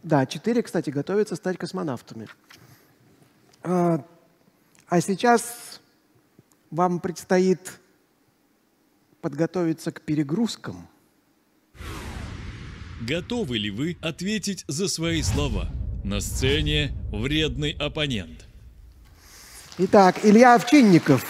[0.03, 2.29] Да, четыре, кстати, готовятся стать космонавтами.
[3.63, 4.05] А,
[4.89, 5.81] а сейчас
[6.71, 7.81] вам предстоит
[9.21, 10.87] подготовиться к перегрузкам.
[13.01, 15.69] Готовы ли вы ответить за свои слова?
[16.05, 18.45] На сцене вредный оппонент.
[19.79, 21.25] Итак, Илья Овчинников,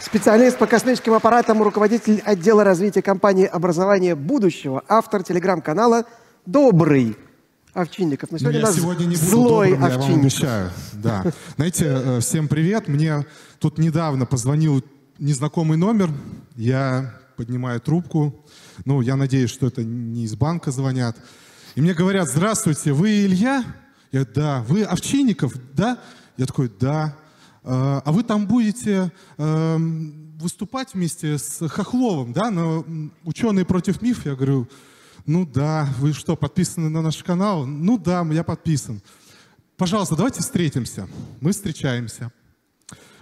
[0.00, 6.04] специалист по космическим аппаратам, руководитель отдела развития компании «Образование будущего», автор телеграм-канала
[6.46, 7.16] «Добрый
[7.74, 8.30] Овчинников.
[8.30, 10.70] Но сегодня, я сегодня не буду злой добрым, я вам обещаю.
[10.92, 11.24] Да.
[11.56, 12.86] Знаете, э, всем привет.
[12.86, 13.26] Мне
[13.58, 14.84] тут недавно позвонил
[15.18, 16.10] незнакомый номер.
[16.54, 18.46] Я поднимаю трубку.
[18.84, 21.16] Ну, я надеюсь, что это не из банка звонят.
[21.74, 23.64] И мне говорят, здравствуйте, вы Илья?
[24.16, 24.62] Я да.
[24.66, 25.52] Вы Овчинников?
[25.74, 25.98] Да?
[26.38, 27.14] Я такой, да.
[27.62, 32.82] «Э, а вы там будете эм, выступать вместе с Хохловым, да, на
[33.24, 34.24] «Ученые против миф»?
[34.24, 34.68] Я говорю,
[35.26, 37.66] ну да, вы что, подписаны на наш канал?
[37.66, 39.02] Ну да, я подписан.
[39.76, 41.08] Пожалуйста, давайте встретимся.
[41.42, 42.32] Мы встречаемся.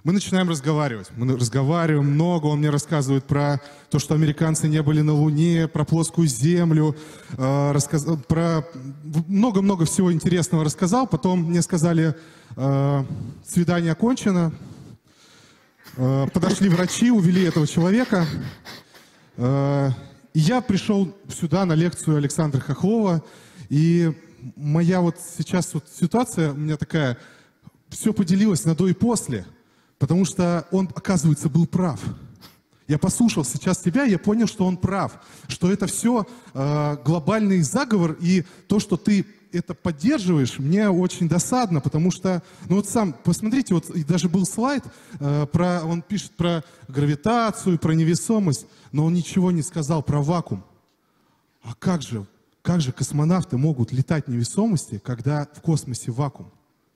[0.04, 1.08] Мы начинаем разговаривать.
[1.16, 2.44] Мы разговариваем много.
[2.44, 6.94] Он мне рассказывает про то, что американцы не были на Луне, про плоскую Землю,
[7.38, 8.04] э, рассказ...
[8.28, 8.66] про
[9.28, 11.06] много-много всего интересного рассказал.
[11.06, 12.14] Потом мне сказали,
[12.54, 13.04] э,
[13.46, 14.52] свидание окончено.
[15.96, 18.26] Э, подошли врачи, увели этого человека.
[19.38, 19.88] Э,
[20.34, 23.24] и я пришел сюда на лекцию Александра Хохлова,
[23.70, 24.12] и
[24.54, 27.16] моя вот сейчас вот ситуация у меня такая,
[27.88, 29.46] все поделилось на до и после,
[29.98, 32.00] потому что он, оказывается, был прав.
[32.86, 38.16] Я послушал сейчас тебя, я понял, что он прав, что это все э, глобальный заговор,
[38.20, 43.72] и то, что ты это поддерживаешь, мне очень досадно, потому что, ну вот сам, посмотрите,
[43.72, 44.84] вот даже был слайд,
[45.18, 50.64] э, про, он пишет про гравитацию, про невесомость, но он ничего не сказал про вакуум.
[51.62, 52.26] А как же,
[52.60, 56.50] как же космонавты могут летать в невесомости, когда в космосе вакуум?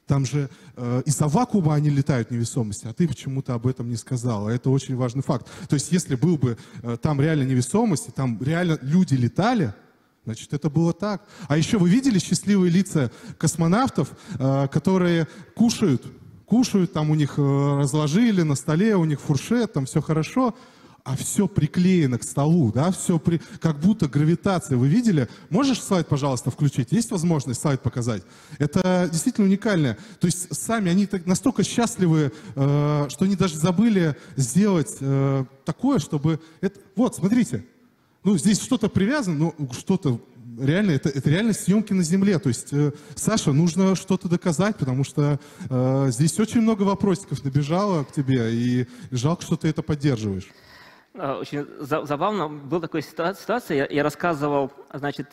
[0.09, 4.49] Там же э, из-за вакуума они летают невесомости, а ты почему-то об этом не сказал.
[4.49, 5.47] Это очень важный факт.
[5.69, 9.75] То есть если был бы э, там реально невесомость, там реально люди летали,
[10.25, 11.23] Значит, это было так.
[11.47, 16.05] А еще вы видели счастливые лица космонавтов, э, которые кушают,
[16.45, 20.55] кушают, там у них э, разложили на столе, у них фуршет, там все хорошо,
[21.05, 23.41] а все приклеено к столу, да, все при...
[23.61, 24.77] как будто гравитация.
[24.77, 25.29] Вы видели?
[25.49, 26.93] Можешь слайд, пожалуйста, включить?
[26.93, 28.23] Есть возможность слайд показать?
[28.59, 29.97] Это действительно уникально.
[30.21, 35.99] То есть сами они так, настолько счастливы, э, что они даже забыли сделать э, такое,
[35.99, 36.41] чтобы...
[36.61, 36.79] Это...
[36.95, 37.65] Вот, смотрите,
[38.25, 40.21] ну, здесь что-то привязано, но что-то
[40.61, 42.39] реально, это, это реально съемки на земле.
[42.39, 48.05] То есть, э, Саша, нужно что-то доказать, потому что э, здесь очень много вопросиков набежало
[48.05, 50.49] к тебе, и жалко, что ты это поддерживаешь.
[51.19, 52.49] Очень забавно.
[52.49, 55.29] Была такая ситуация, я рассказывал, значит,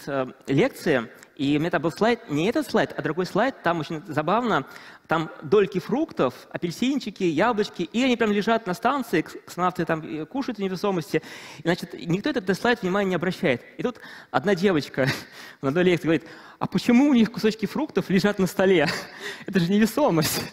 [0.48, 4.02] лекции, и у меня там был слайд, не этот слайд, а другой слайд, там очень
[4.08, 4.65] забавно,
[5.08, 10.62] там дольки фруктов, апельсинчики, яблочки, и они прям лежат на станции, космонавты там кушают в
[10.62, 11.21] невесомости.
[11.60, 13.62] И, значит, никто этот слайд внимания не обращает.
[13.78, 14.00] И тут
[14.32, 15.08] одна девочка
[15.62, 16.26] на одной лекции говорит,
[16.58, 18.88] а почему у них кусочки фруктов лежат на столе?
[19.45, 20.41] Это же невесомость.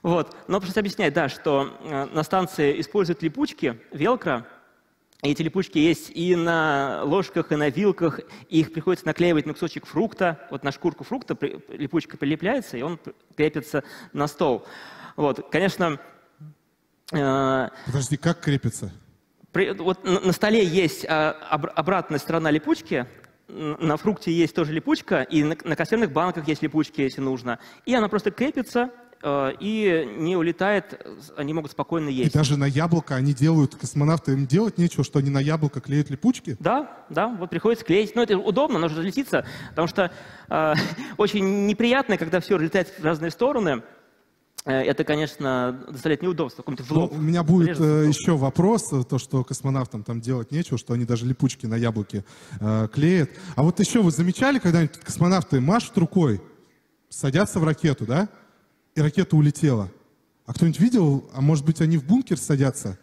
[0.00, 0.36] Вот.
[0.46, 4.46] Но пришлось объяснять, да, что э, на станции используют липучки, велкро,
[5.22, 9.84] эти липучки есть и на ложках, и на вилках, и их приходится наклеивать на кусочек
[9.86, 10.46] фрукта.
[10.50, 11.36] Вот на шкурку фрукта
[11.70, 13.00] липучка прилепляется, и он
[13.36, 14.64] крепится на стол.
[15.16, 15.98] Вот, конечно...
[17.12, 18.92] Э, Подожди, как крепится?
[19.50, 23.06] При, вот на, на столе есть а, об, обратная сторона липучки,
[23.48, 27.58] на фрукте есть тоже липучка, и на, на консервных банках есть липучки, если нужно.
[27.86, 28.90] И она просто крепится,
[29.24, 31.04] и не улетает,
[31.36, 32.34] они могут спокойно есть.
[32.34, 36.10] И даже на яблоко они делают, космонавты им делать нечего, что они на яблоко клеят
[36.10, 36.56] липучки?
[36.60, 38.14] Да, да, вот приходится клеить.
[38.14, 40.12] Но это удобно, нужно разлетиться, потому что
[40.48, 40.74] э,
[41.16, 43.82] очень неприятно, когда все разлетает в разные стороны.
[44.64, 46.62] Э, это, конечно, доставляет неудобство.
[46.62, 47.12] В лоб.
[47.12, 51.26] у меня будет э, еще вопрос, то, что космонавтам там делать нечего, что они даже
[51.26, 52.24] липучки на яблоке
[52.60, 53.30] э, клеят.
[53.56, 56.42] А вот еще вы замечали, когда космонавты машут рукой,
[57.08, 58.28] садятся в ракету, да?
[58.98, 59.88] И ракета улетела.
[60.44, 62.98] А кто-нибудь видел, а может быть они в бункер садятся,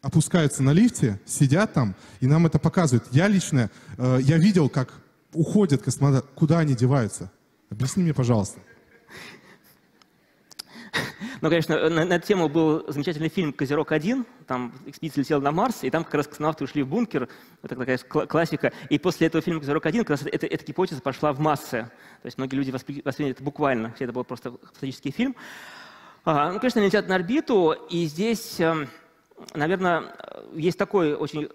[0.00, 3.08] опускаются на лифте, сидят там, и нам это показывают.
[3.10, 4.94] Я лично, э, я видел, как
[5.32, 7.32] уходят космонавты, куда они деваются.
[7.68, 8.60] Объясни мне, пожалуйста.
[11.40, 14.26] Ну, конечно, на, на эту тему был замечательный фильм «Козерог-1».
[14.46, 17.30] Там экспедиция летела на Марс, и там как раз космонавты ушли в бункер.
[17.62, 18.72] Это такая классика.
[18.90, 21.90] И после этого фильма «Козерог-1» как раз эта, эта гипотеза пошла в массы.
[22.20, 25.34] То есть многие люди восприняли это буквально, хотя это был просто фантастический фильм.
[26.26, 28.90] А, ну, конечно, летят на орбиту, и здесь, эм,
[29.54, 30.14] наверное,
[30.52, 31.48] есть такой очень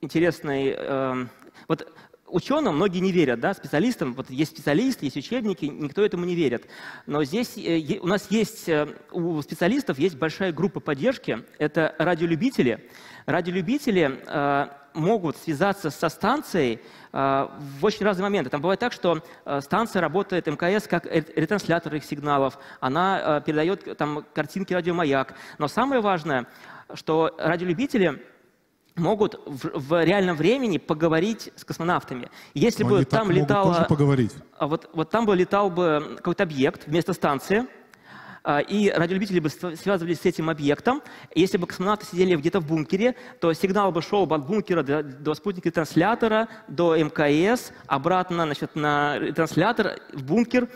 [0.00, 0.70] интересный...
[0.76, 1.30] Эм,
[1.68, 1.92] вот
[2.30, 6.66] ученым многие не верят, да, специалистам, вот есть специалисты, есть учебники, никто этому не верит.
[7.06, 12.88] Но здесь э, у нас есть, э, у специалистов есть большая группа поддержки, это радиолюбители.
[13.26, 16.80] Радиолюбители э, могут связаться со станцией
[17.12, 18.50] в очень разные моменты.
[18.50, 19.22] Там бывает так, что
[19.60, 25.34] станция работает, МКС, как ретранслятор их сигналов, она передает там картинки радиомаяк.
[25.58, 26.46] Но самое важное,
[26.94, 28.22] что радиолюбители
[28.98, 32.30] могут в, в реальном времени поговорить с космонавтами.
[32.54, 33.86] Если Но бы там летало...
[33.88, 34.32] поговорить.
[34.58, 37.66] А вот, вот там бы летал бы какой-то объект вместо станции,
[38.44, 41.02] а, и радиолюбители бы связывались с этим объектом.
[41.34, 45.02] Если бы космонавты сидели где-то в бункере, то сигнал бы шел бы от бункера до,
[45.02, 50.68] до спутника транслятора, до МКС, обратно значит, на транслятор, в бункер,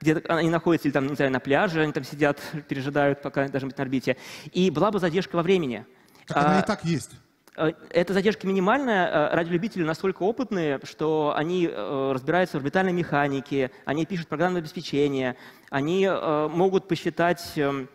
[0.00, 3.68] где они находятся, или там, не знаю, на пляже, они там сидят, пережидают, пока должны
[3.68, 4.16] быть на орбите.
[4.52, 5.86] И была бы задержка во времени.
[6.26, 7.12] Так она а, и так есть.
[7.60, 9.06] Э, эта задержка минимальная.
[9.08, 15.36] Э, радиолюбители настолько опытные, что они э, разбираются в орбитальной механике, они пишут программное обеспечение,
[15.68, 17.88] они могут посчитать эм,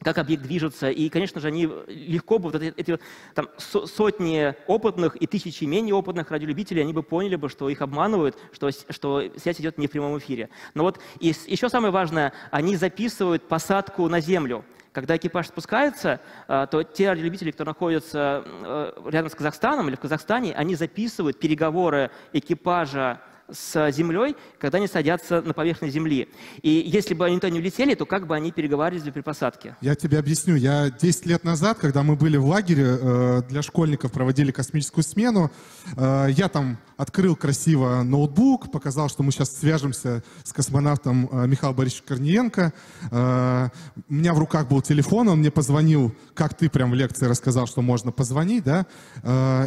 [0.00, 0.90] как объект движется.
[0.90, 2.98] И, конечно же, они легко бы, вот эти, эти
[3.34, 8.36] там, сотни опытных и тысячи менее опытных радиолюбителей, они бы поняли бы, что их обманывают,
[8.52, 10.48] что, что связь идет не в прямом эфире.
[10.74, 14.64] Но вот и еще самое важное, они записывают посадку на Землю.
[14.98, 20.00] Когда экипаж спускается, э, то те радиолюбители, кто находится э, рядом с Казахстаном или в
[20.00, 26.28] Казахстане, они записывают переговоры экипажа с Землей, когда они садятся на поверхность Земли.
[26.62, 29.76] И если бы они туда не улетели, то как бы они переговаривались при посадке?
[29.80, 30.56] Я тебе объясню.
[30.56, 35.50] Я 10 лет назад, когда мы были в лагере, э, для школьников проводили космическую смену,
[35.96, 41.76] э, я там открыл красиво ноутбук, показал, что мы сейчас свяжемся с космонавтом э, Михаилом
[41.76, 42.72] Борисовичем Корниенко.
[43.10, 47.66] У меня в руках был телефон, он мне позвонил, как ты прям в лекции рассказал,
[47.66, 48.86] что можно позвонить, да?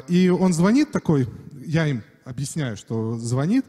[0.07, 1.27] И он звонит такой,
[1.65, 3.65] я им объясняю, что звонит,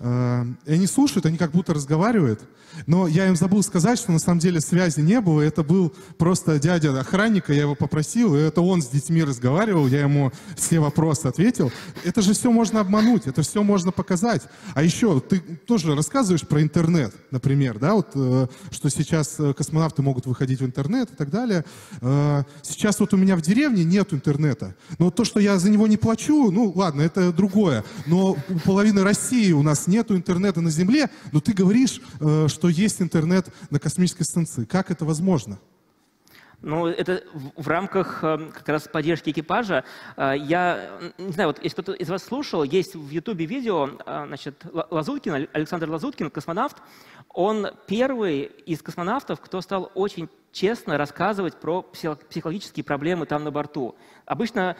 [0.00, 2.42] и они слушают, они как будто разговаривают,
[2.86, 5.40] но я им забыл сказать, что на самом деле связи не было.
[5.40, 10.00] Это был просто дядя охранника, я его попросил, и это он с детьми разговаривал, я
[10.00, 11.72] ему все вопросы ответил.
[12.04, 14.42] Это же все можно обмануть, это все можно показать.
[14.74, 20.02] А еще ты тоже рассказываешь про интернет, например, да, вот, э, что сейчас э, космонавты
[20.02, 21.64] могут выходить в интернет и так далее.
[22.00, 24.74] Э, сейчас вот у меня в деревне нет интернета.
[24.98, 27.84] Но то, что я за него не плачу, ну ладно, это другое.
[28.06, 32.00] Но у половины России у нас нет интернета на Земле, но ты говоришь,
[32.48, 34.64] что что есть интернет на космической станции.
[34.64, 35.60] Как это возможно?
[36.66, 39.84] Ну, это в, рамках э, как раз поддержки экипажа.
[40.16, 44.24] Э, я не знаю, вот если кто-то из вас слушал, есть в Ютубе видео, э,
[44.26, 46.78] значит, Лазуткин, Александр Лазуткин, космонавт,
[47.28, 53.94] он первый из космонавтов, кто стал очень честно рассказывать про психологические проблемы там на борту.
[54.24, 54.74] Обычно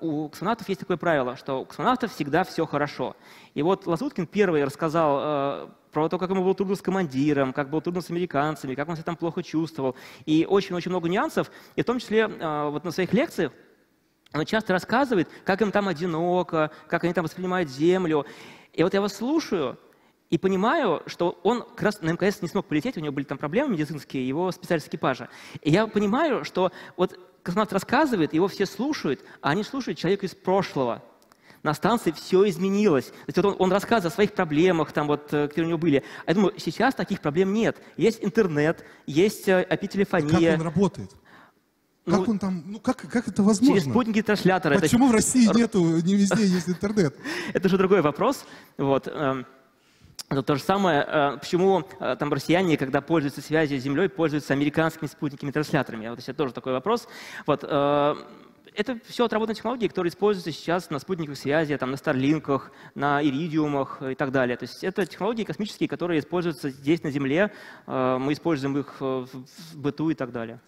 [0.00, 3.14] у космонавтов есть такое правило, что у космонавтов всегда все хорошо.
[3.52, 7.80] И вот Лазуткин первый рассказал про то, как ему было трудно с командиром, как было
[7.80, 9.96] трудно с американцами, как он себя там плохо чувствовал.
[10.26, 11.50] И очень-очень много нюансов.
[11.76, 13.52] И в том числе э, вот на своих лекциях
[14.34, 18.26] он часто рассказывает, как им там одиноко, как они там воспринимают Землю.
[18.72, 19.78] И вот я вас слушаю,
[20.30, 23.38] и понимаю, что он как раз на МКС не смог полететь, у него были там
[23.38, 25.28] проблемы медицинские, его специалист экипажа.
[25.62, 30.34] И я понимаю, что вот космонавт рассказывает, его все слушают, а они слушают человека из
[30.34, 31.04] прошлого.
[31.64, 33.06] На станции все изменилось.
[33.06, 35.78] То есть вот он, он рассказывает о своих проблемах, там вот, э, которые у него
[35.78, 36.04] были.
[36.26, 37.78] А я думаю, сейчас таких проблем нет.
[37.96, 40.52] Есть интернет, есть IP-телефония.
[40.52, 41.10] Как он работает?
[42.04, 43.76] Как ну, он там, ну как, как это возможно?
[43.76, 44.78] Через спутники трансляторы.
[44.78, 45.12] Почему это...
[45.12, 47.16] в России нету, не везде есть интернет?
[47.54, 48.44] Это же другой вопрос.
[48.76, 49.08] Вот.
[49.08, 49.46] Эм,
[50.28, 54.52] это то же самое, э, почему э, там россияне, когда пользуются связью с Землей, пользуются
[54.52, 56.08] американскими спутниками трансляторами.
[56.08, 57.08] Вот это тоже такой вопрос.
[57.46, 58.14] Вот, э,
[58.74, 64.02] это все отработанные технологии, которые используются сейчас на спутниках связи, там, на Старлинках, на Иридиумах
[64.02, 64.56] и так далее.
[64.56, 67.52] То есть это технологии космические, которые используются здесь, на Земле.
[67.86, 69.28] Мы используем их в
[69.74, 70.60] быту и так далее.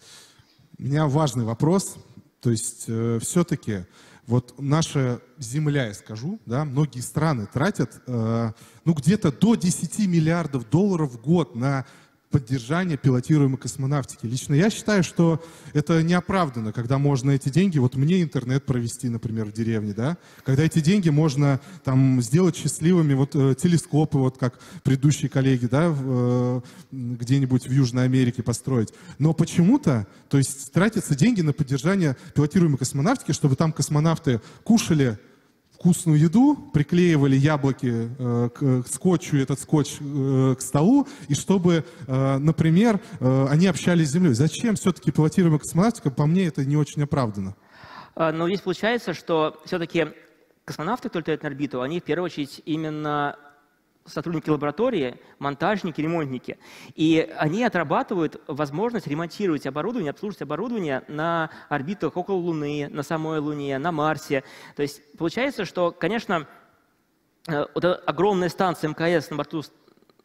[0.79, 1.97] У меня важный вопрос.
[2.41, 3.85] То есть все-таки
[4.27, 8.51] вот наша земля, я скажу, да, многие страны тратят э,
[8.83, 11.85] ну, где-то до 10 миллиардов долларов в год на
[12.29, 14.25] поддержания пилотируемой космонавтики.
[14.25, 19.45] Лично я считаю, что это неоправданно, когда можно эти деньги, вот мне интернет провести, например,
[19.45, 24.59] в деревне, да, когда эти деньги можно там сделать счастливыми, вот э, телескопы, вот как
[24.83, 26.61] предыдущие коллеги, да, э,
[26.91, 28.93] где-нибудь в Южной Америке построить.
[29.19, 35.17] Но почему-то, то есть тратятся деньги на поддержание пилотируемой космонавтики, чтобы там космонавты кушали
[35.79, 41.85] вкусную еду, приклеивали яблоки э, к, к скотчу, этот скотч э, к столу, и чтобы,
[42.07, 44.33] э, например, э, они общались с Землей.
[44.33, 46.09] Зачем все-таки пилотируемая космонавтика?
[46.09, 47.55] По мне это не очень оправдано.
[48.15, 50.07] А, но здесь получается, что все-таки
[50.65, 53.37] космонавты, которые летают на орбиту, они в первую очередь именно
[54.07, 56.57] сотрудники лаборатории, монтажники, ремонтники.
[56.95, 63.77] И они отрабатывают возможность ремонтировать оборудование, обслуживать оборудование на орбитах около Луны, на самой Луне,
[63.77, 64.43] на Марсе.
[64.75, 66.47] То есть получается, что, конечно,
[67.47, 69.63] э, вот эта огромная станция МКС на борту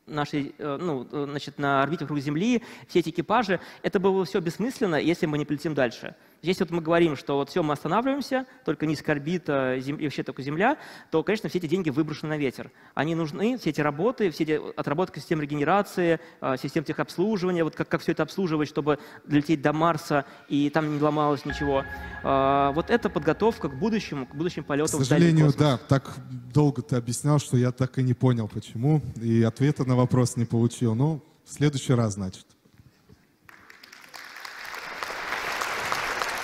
[0.06, 4.40] нашей, э, ну, э, значит, на орбите вокруг Земли, все эти экипажи, это было все
[4.40, 6.14] бессмысленно, если мы не полетим дальше.
[6.42, 9.96] Здесь вот мы говорим, что вот все, мы останавливаемся, только низкая орбита зем...
[9.96, 10.76] и вообще только Земля,
[11.12, 12.72] то, конечно, все эти деньги выброшены на ветер.
[12.94, 17.88] Они нужны, все эти работы, все эти отработка систем регенерации, а, систем техобслуживания, вот как,
[17.88, 21.84] как все это обслуживать, чтобы долететь до Марса и там не ломалось ничего.
[22.24, 24.98] А, вот это подготовка к будущему, к будущим полетам.
[24.98, 26.12] К сожалению, да, так
[26.52, 30.44] долго ты объяснял, что я так и не понял, почему, и ответа на вопрос не
[30.44, 30.96] получил.
[30.96, 32.46] Ну, в следующий раз, значит.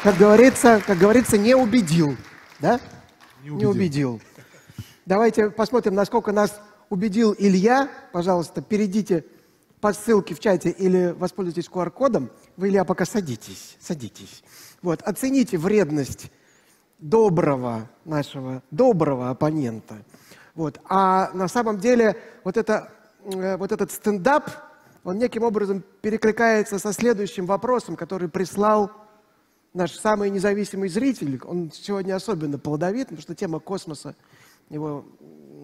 [0.02, 2.16] Как говорится, как говорится, не убедил.
[2.60, 2.80] Да?
[3.42, 3.58] Не убедил.
[3.58, 4.20] Не убедил.
[5.06, 7.88] Давайте посмотрим, насколько нас убедил Илья.
[8.12, 9.24] Пожалуйста, перейдите
[9.80, 12.30] по ссылке в чате или воспользуйтесь QR-кодом.
[12.56, 13.76] Вы, Илья, пока садитесь.
[13.80, 14.44] Садитесь.
[14.82, 16.30] Вот, оцените вредность
[17.00, 19.96] доброго нашего, доброго оппонента.
[20.54, 20.80] Вот.
[20.88, 22.92] А на самом деле вот, это,
[23.24, 24.50] э, вот этот стендап,
[25.04, 28.92] он неким образом перекликается со следующим вопросом, который прислал
[29.74, 34.14] наш самый независимый зритель, он сегодня особенно плодовит, потому что тема космоса
[34.70, 35.04] его,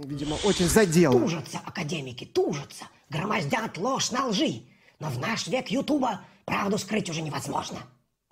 [0.05, 1.19] видимо, очень задела.
[1.19, 4.63] Тужатся академики, тужатся, громоздят ложь на лжи.
[5.01, 7.79] Но в наш век Ютуба правду скрыть уже невозможно.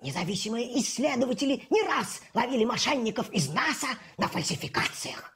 [0.01, 5.33] Независимые исследователи не раз ловили мошенников из НАСА на фальсификациях.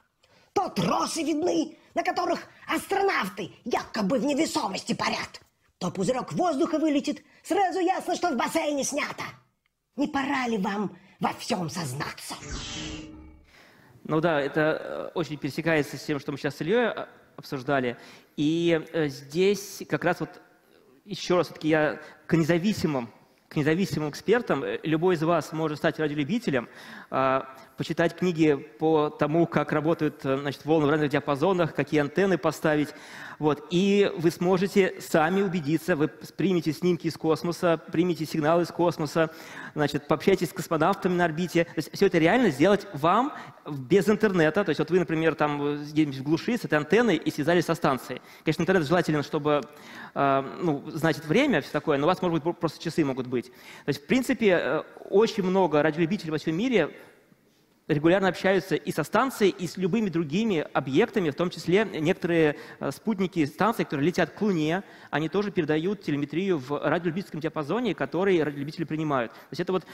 [0.52, 5.40] То тросы видны, на которых астронавты якобы в невесомости парят.
[5.78, 9.24] То пузырек воздуха вылетит, сразу ясно, что в бассейне снято.
[9.98, 12.36] Не пора ли вам во всем сознаться?
[14.04, 17.96] Ну да, это э, очень пересекается с тем, что мы сейчас с Ильей э, обсуждали.
[18.36, 20.40] И э, здесь как раз вот
[21.04, 23.10] еще раз, все-таки я к независимым,
[23.48, 26.68] к независимым экспертам, любой из вас может стать радиолюбителем,
[27.78, 32.90] почитать книги по тому, как работают значит, волны в разных диапазонах, какие антенны поставить.
[33.38, 33.66] Вот.
[33.70, 39.30] И вы сможете сами убедиться, вы примете снимки из космоса, примете сигналы из космоса,
[39.78, 41.64] значит, пообщайтесь с космонавтами на орбите.
[41.64, 43.32] То есть все это реально сделать вам
[43.66, 44.64] без интернета.
[44.64, 47.74] То есть вот вы, например, там где-нибудь в глуши с этой антенной и связались со
[47.74, 48.20] станцией.
[48.44, 49.62] Конечно, интернет желательно, чтобы
[50.14, 53.46] э, ну, знать время, все такое, но у вас, может быть, просто часы могут быть.
[53.46, 56.94] То есть, в принципе, э, очень много радиолюбителей во всем мире
[57.88, 62.90] регулярно общаются и со станцией, и с любыми другими объектами, в том числе некоторые э,
[62.92, 68.84] спутники станции, которые летят к Луне, они тоже передают телеметрию в радиолюбительском диапазоне, который радиолюбители
[68.84, 69.32] принимают.
[69.32, 69.86] То есть это вот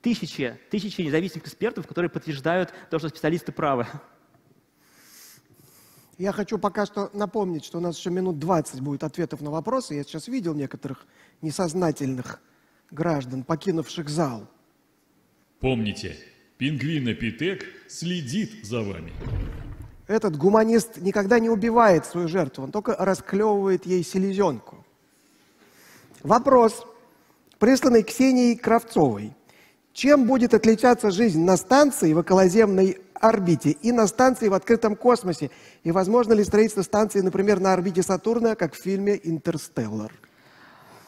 [0.00, 3.86] тысячи, тысячи независимых экспертов, которые подтверждают то, что специалисты правы.
[6.16, 9.94] Я хочу пока что напомнить, что у нас еще минут 20 будет ответов на вопросы.
[9.94, 11.06] Я сейчас видел некоторых
[11.42, 12.40] несознательных
[12.90, 14.48] граждан, покинувших зал.
[15.58, 16.16] Помните,
[16.58, 19.12] пингвин-эпитек следит за вами.
[20.06, 24.84] Этот гуманист никогда не убивает свою жертву, он только расклевывает ей селезенку.
[26.22, 26.86] Вопрос,
[27.58, 29.32] присланный Ксенией Кравцовой.
[29.92, 35.50] Чем будет отличаться жизнь на станции в околоземной орбите и на станции в открытом космосе?
[35.84, 40.12] И возможно ли строительство станции, например, на орбите Сатурна, как в фильме «Интерстеллар»?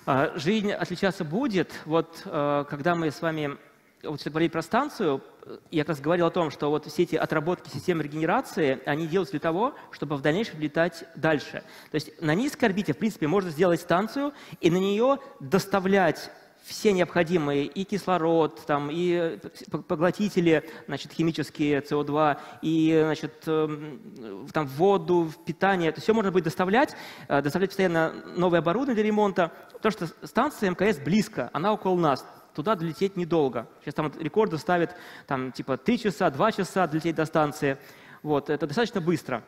[0.06, 1.72] А, жизнь отличаться будет.
[1.84, 3.56] Вот э, когда мы с вами
[4.02, 5.22] вот говорили про станцию,
[5.70, 9.32] я как раз говорил о том, что вот все эти отработки системы регенерации, они делаются
[9.32, 11.62] для того, чтобы в дальнейшем летать дальше.
[11.90, 16.30] То есть на низкой орбите, в принципе, можно сделать станцию и на нее доставлять
[16.66, 19.38] все необходимые и кислород, там, и
[19.86, 25.90] поглотители значит, химические, СО2, и значит, эм, там, воду, питание.
[25.90, 26.96] Это все можно будет доставлять,
[27.28, 32.26] э, доставлять постоянно новое оборудование для ремонта, потому что станция МКС близко, она около нас.
[32.56, 33.68] Туда долететь недолго.
[33.82, 34.96] Сейчас там рекорды ставят
[35.26, 37.76] там, типа 3 часа, 2 часа долететь до станции.
[38.22, 39.44] Вот, это достаточно быстро.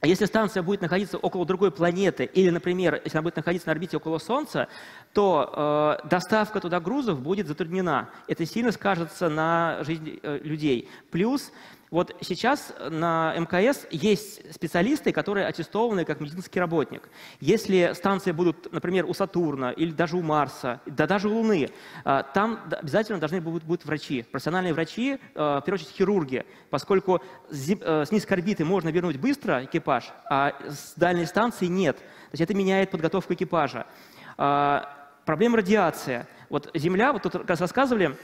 [0.00, 3.72] А если станция будет находиться около другой планеты, или, например, если она будет находиться на
[3.72, 4.66] орбите около Солнца,
[5.12, 8.10] то э, доставка туда грузов будет затруднена.
[8.26, 10.88] Это сильно скажется на жизни э, людей.
[11.12, 11.52] Плюс
[11.94, 17.08] вот сейчас на МКС есть специалисты, которые аттестованы как медицинский работник.
[17.38, 21.70] Если станции будут, например, у Сатурна или даже у Марса, да даже у Луны,
[22.04, 27.22] а, там обязательно должны будут, будут врачи, профессиональные врачи, а, в первую очередь хирурги, поскольку
[27.48, 31.98] с низкой орбиты можно вернуть быстро экипаж, а с дальней станции нет.
[31.98, 33.86] То есть это меняет подготовку экипажа.
[34.36, 36.26] А, проблема радиации.
[36.50, 38.16] Вот Земля, вот тут как раз рассказывали, э,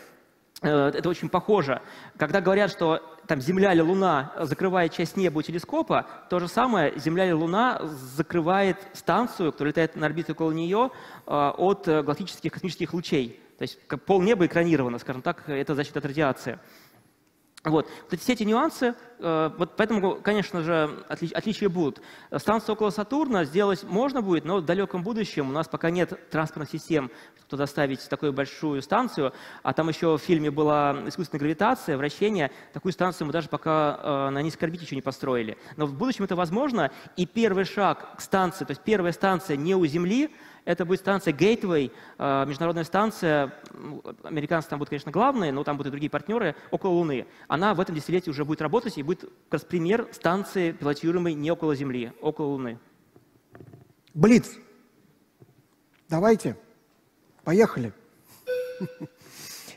[0.63, 1.81] это очень похоже.
[2.19, 6.93] Когда говорят, что там Земля или Луна закрывает часть неба у телескопа, то же самое
[6.99, 10.91] Земля или Луна закрывает станцию, которая летает на орбите около нее,
[11.27, 13.41] а, от э, галактических космических лучей.
[13.59, 16.59] То есть пол неба экранировано, скажем так, это защита от радиации.
[17.63, 17.87] Вот.
[18.11, 22.01] вот все эти нюансы, э, вот поэтому, конечно же, отли, отличия будут.
[22.35, 26.71] Станцию около Сатурна сделать можно будет, но в далеком будущем у нас пока нет транспортных
[26.71, 31.99] систем, чтобы туда ставить такую большую станцию, а там еще в фильме была искусственная гравитация,
[31.99, 35.59] вращение, такую станцию мы даже пока э, на низкой орбите еще не построили.
[35.77, 39.75] Но в будущем это возможно, и первый шаг к станции, то есть первая станция не
[39.75, 40.31] у Земли,
[40.65, 43.55] это будет станция Gateway, э, международная станция,
[44.23, 47.27] американцы там будут, конечно, главные, но там будут и другие партнеры, около Луны.
[47.49, 51.51] Она в этом десятилетии уже будет работать и будет как раз пример станции, пилотируемой не
[51.51, 52.79] около Земли, около Луны.
[54.15, 54.51] Блиц.
[56.09, 56.57] Давайте.
[57.45, 57.93] Поехали.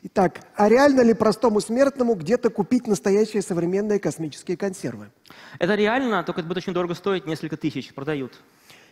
[0.06, 5.12] Итак, а реально ли простому смертному где-то купить настоящие современные космические консервы?
[5.60, 8.34] Это реально, только это будет очень дорого стоить, несколько тысяч продают.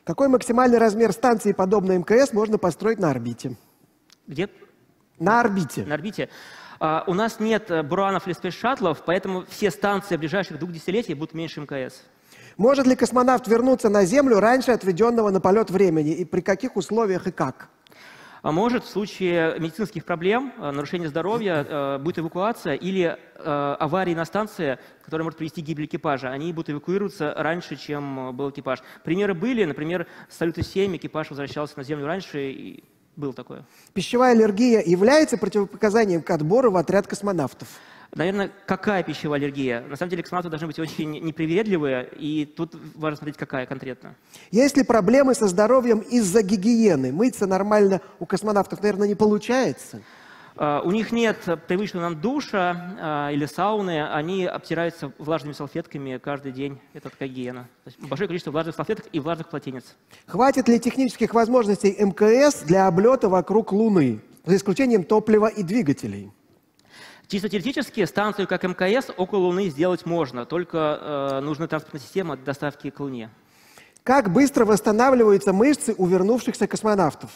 [0.04, 3.56] Какой максимальный размер станции, подобной МКС, можно построить на орбите?
[4.28, 4.50] Где?
[5.20, 5.86] На орбите.
[5.86, 6.30] На орбите.
[6.80, 11.14] Uh, у нас нет э, буранов или спейс-шаттлов, поэтому все станции в ближайших двух десятилетий
[11.14, 12.02] будут меньше МКС.
[12.58, 16.16] Может ли космонавт вернуться на Землю раньше отведенного на полет времени?
[16.16, 17.70] И при каких условиях и как?
[18.42, 24.16] А может в случае медицинских проблем, э, нарушения здоровья, э, будет эвакуация или э, аварии
[24.16, 28.80] на станции, которая может привести к гибели экипажа, они будут эвакуироваться раньше, чем был экипаж.
[29.04, 32.84] Примеры были, например, с Салюта-7 экипаж возвращался на Землю раньше, и
[33.16, 33.64] было такое.
[33.94, 37.68] Пищевая аллергия является противопоказанием к отбору в отряд космонавтов?
[38.14, 39.82] Наверное, какая пищевая аллергия?
[39.82, 44.16] На самом деле космонавты должны быть очень непривередливые, и тут важно смотреть, какая конкретно.
[44.52, 47.14] Есть ли проблемы со здоровьем из-за гигиены?
[47.14, 50.02] Мыться нормально у космонавтов, наверное, не получается.
[50.58, 51.38] Uh, у них нет
[51.70, 56.78] привычного нам душа uh, или сауны, они обтираются влажными салфетками каждый день.
[56.94, 57.70] Это такая гигиена.
[58.00, 59.96] Большое количество влажных салфеток и влажных полотенец.
[60.28, 66.32] Хватит ли технических возможностей МКС для облета вокруг Луны, за исключением топлива и двигателей?
[67.32, 72.90] Чисто теоретически станцию, как МКС, около Луны сделать можно, только э, нужна транспортная система доставки
[72.90, 73.30] к Луне.
[74.04, 77.30] Как быстро восстанавливаются мышцы у вернувшихся космонавтов?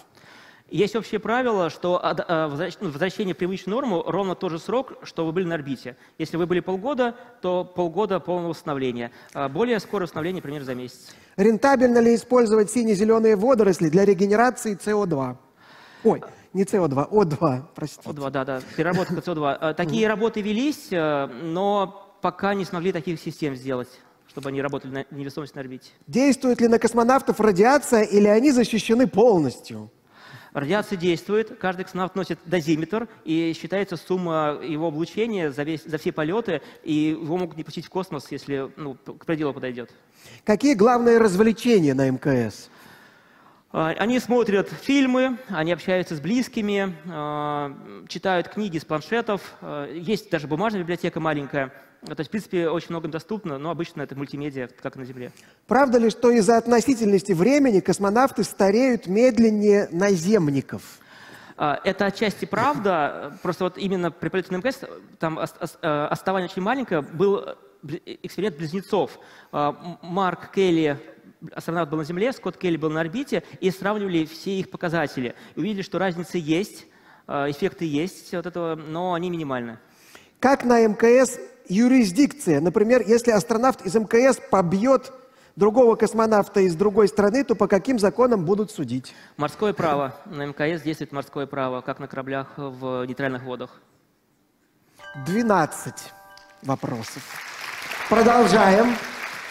[0.69, 5.25] Есть общее правило, что э, ну, возвращение в привычную норму ровно тот же срок, что
[5.25, 5.95] вы были на орбите.
[6.17, 9.11] Если вы были полгода, то полгода полного восстановления.
[9.33, 11.15] А более скорое восстановление примерно за месяц.
[11.37, 15.37] Рентабельно ли использовать сине-зеленые водоросли для регенерации СО2?
[16.03, 16.21] Ой,
[16.55, 18.09] Не СО2, О2, простите.
[18.09, 19.73] О2, да, да, переработка СО2.
[19.73, 23.89] Такие работы велись, но пока не смогли таких систем сделать
[24.27, 25.91] чтобы они работали на невесомости на орбите.
[26.07, 29.89] Действует ли на космонавтов радиация или они защищены полностью?
[30.51, 36.11] Радиация действует, каждый космонавт носит дозиметр, и считается сумма его облучения за, весь, за все
[36.11, 39.91] полеты, и его могут не пустить в космос, если ну, к пределу подойдет.
[40.43, 42.69] Какие главные развлечения на МКС?
[43.78, 47.76] А, они смотрят фильмы, они общаются с близкими, а,
[48.07, 49.41] читают книги с планшетов.
[49.59, 51.73] А, есть даже бумажная библиотека маленькая.
[52.05, 55.34] То есть, в принципе, очень многим доступно, но обычно это мультимедиа, как на Земле.
[55.67, 60.82] Правда ли, что из-за относительности времени космонавты стареют медленнее наземников?
[61.57, 64.82] Это отчасти правда, просто вот именно при полете на МКС
[65.19, 67.43] там оставание очень маленькое, был
[68.21, 69.19] эксперимент близнецов.
[69.51, 70.97] Марк Келли
[71.53, 75.36] астронавт был на Земле, Скотт Келли был на орбите, и сравнивали все их показатели.
[75.55, 76.88] И увидели, что разница есть,
[77.27, 79.79] э, эффекты есть от этого, но они минимальны.
[80.39, 82.59] Как на МКС юрисдикция?
[82.61, 85.11] Например, если астронавт из МКС побьет
[85.55, 89.13] другого космонавта из другой страны, то по каким законам будут судить?
[89.38, 90.15] Морское право.
[90.25, 93.81] На мкс действует морское право, как на кораблях в нейтральных водах.
[95.25, 95.93] 12
[96.63, 97.23] вопросов.
[98.09, 98.95] Продолжаем.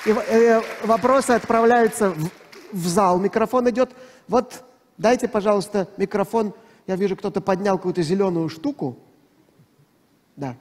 [0.07, 2.30] И, э, вопросы отправляются в,
[2.72, 3.18] в зал.
[3.18, 3.90] Микрофон идет.
[4.28, 4.62] Вот
[4.98, 6.52] дайте, пожалуйста, микрофон.
[6.86, 8.98] Я вижу, кто-то поднял какую-то зеленую штуку.
[10.36, 10.57] Да.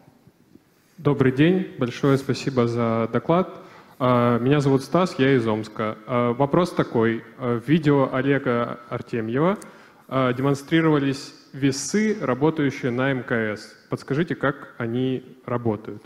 [0.98, 1.76] Добрый день.
[1.78, 3.54] Большое спасибо за доклад.
[4.00, 5.98] А, меня зовут Стас, я из Омска.
[6.08, 7.24] А, вопрос такой.
[7.38, 9.58] А, в видео Олега Артемьева
[10.10, 13.74] демонстрировались весы, работающие на МКС.
[13.90, 16.04] Подскажите, как они работают?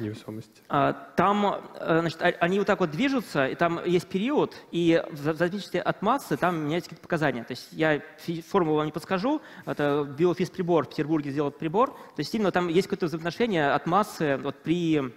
[0.00, 0.62] Невесомости?
[0.68, 5.34] А, там, э, значит, они вот так вот движутся, и там есть период, и в
[5.34, 7.44] зависимости от массы там меняются какие-то показания.
[7.44, 8.02] То есть я
[8.48, 12.88] формулу вам не подскажу, это биофизприбор в Петербурге сделал прибор, то есть именно там есть
[12.88, 15.12] какое-то взаимоотношение от массы вот при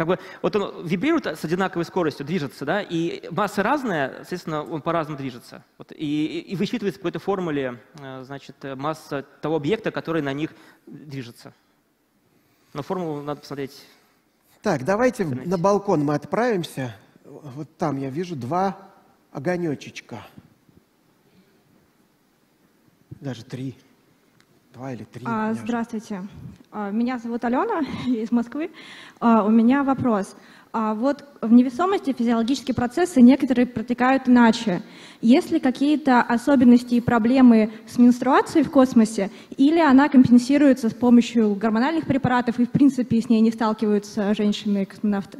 [0.00, 4.80] как бы вот он вибрирует с одинаковой скоростью, движется, да, и масса разная, соответственно, он
[4.80, 5.62] по-разному движется.
[5.76, 10.54] Вот, и, и высчитывается по какой-то формуле, э, значит, масса того объекта, который на них
[10.86, 11.52] движется.
[12.72, 13.84] Но формулу надо посмотреть.
[14.62, 16.94] Так, давайте на балкон мы отправимся.
[17.24, 18.76] Вот там я вижу два
[19.32, 20.26] огонечечка.
[23.20, 23.76] Даже три.
[24.72, 25.24] Два или три.
[25.26, 26.22] А, здравствуйте.
[26.70, 28.70] А, меня зовут Алена, я из Москвы.
[29.18, 30.36] А, у меня вопрос.
[30.72, 34.82] А вот в невесомости физиологические процессы некоторые протекают иначе.
[35.20, 41.56] Есть ли какие-то особенности и проблемы с менструацией в космосе, или она компенсируется с помощью
[41.56, 45.38] гормональных препаратов, и в принципе с ней не сталкиваются женщины-космонавты?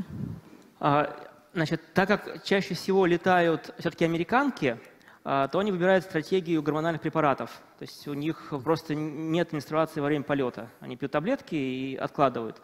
[0.81, 1.15] А,
[1.55, 4.79] значит, так как чаще всего летают все-таки американки,
[5.23, 7.51] а, то они выбирают стратегию гормональных препаратов.
[7.79, 10.69] То есть у них просто нет менструации во время полета.
[10.81, 12.61] Они пьют таблетки и откладывают.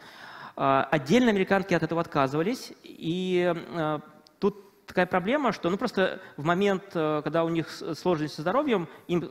[0.59, 4.01] А, отдельно американки от этого отказывались, и а,
[4.39, 8.87] тут такая проблема, что ну, просто в момент, э, когда у них сложности со здоровьем,
[9.07, 9.29] им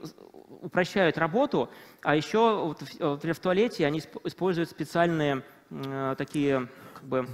[0.62, 1.68] упрощают работу,
[2.02, 7.28] а еще например, в туалете они используют специальные э, такие как бы,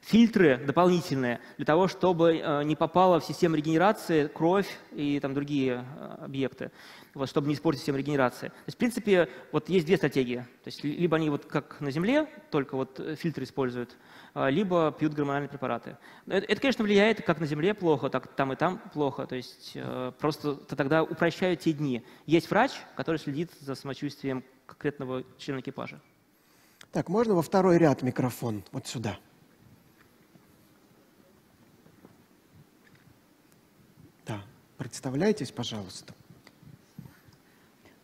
[0.00, 5.84] фильтры дополнительные для того, чтобы э, не попала в систему регенерации кровь и там другие
[6.20, 6.70] объекты
[7.14, 8.48] вот, чтобы не испортить систему регенерации.
[8.48, 10.46] То есть, в принципе, вот есть две стратегии.
[10.62, 13.96] То есть, либо они вот как на Земле, только вот э, фильтры используют,
[14.34, 15.96] либо пьют гормональные препараты.
[16.26, 19.26] Это, это, конечно, влияет как на Земле плохо, так там и там плохо.
[19.26, 22.04] То есть, э, просто тогда упрощают те дни.
[22.26, 26.00] Есть врач, который следит за самочувствием конкретного члена экипажа.
[26.92, 28.64] Так, можно во второй ряд микрофон?
[28.70, 29.18] Вот сюда.
[34.26, 34.42] Да,
[34.78, 36.14] представляйтесь, пожалуйста.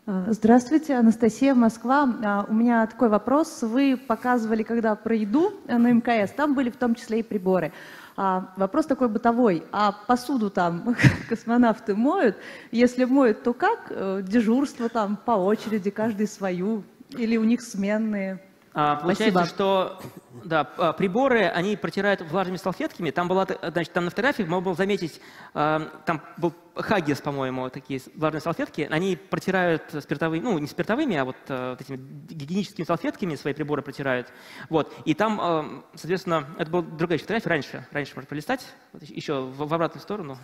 [0.07, 2.15] Э, здравствуйте, Анастасия, Москва.
[2.23, 3.63] А, у меня такой вопрос.
[3.63, 7.73] Вы показывали, когда про еду на МКС, там были в том числе и приборы.
[8.17, 9.65] А, вопрос такой бытовой.
[9.73, 10.95] А посуду там
[11.29, 12.37] космонавты моют?
[12.71, 13.87] Если моют, то как?
[13.89, 16.83] Э, дежурство там по очереди, каждый свою?
[17.11, 18.41] Или у них сменные?
[18.77, 19.47] А, получается, Спасибо.
[19.47, 20.01] что
[20.45, 23.13] да, а, приборы, они протирают влажными салфетками.
[23.13, 25.21] Там была, значит, там на фотографии можно было заметить,
[25.55, 28.89] а, там был Хаггис, по-моему, такие влажные салфетки.
[28.91, 31.99] Они протирают спиртовыми, ну, не спиртовыми, а вот, вот этими
[32.29, 34.33] гигиеническими салфетками свои приборы протирают.
[34.71, 34.93] Вот.
[35.05, 37.87] И там, соответственно, это была другая фотография раньше.
[37.93, 40.37] Раньше можно пролистать, вот еще в, в обратную сторону.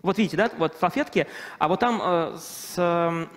[0.00, 1.26] Вот видите, да, вот салфетки,
[1.58, 3.28] а вот там с, с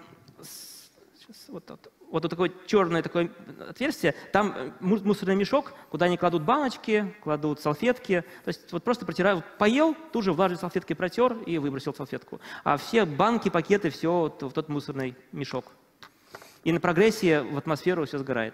[1.50, 3.32] вот, вот вот такое черное такое
[3.68, 8.24] отверстие, там э, мусорный мешок, куда они кладут баночки, кладут салфетки.
[8.44, 12.42] То есть вот просто протирают, поел, тут же влажной салфеткой протер и выбросил салфетку.
[12.64, 15.66] А все банки, пакеты, все вот в тот мусорный мешок.
[16.64, 18.54] И на прогрессии в атмосферу все сгорает.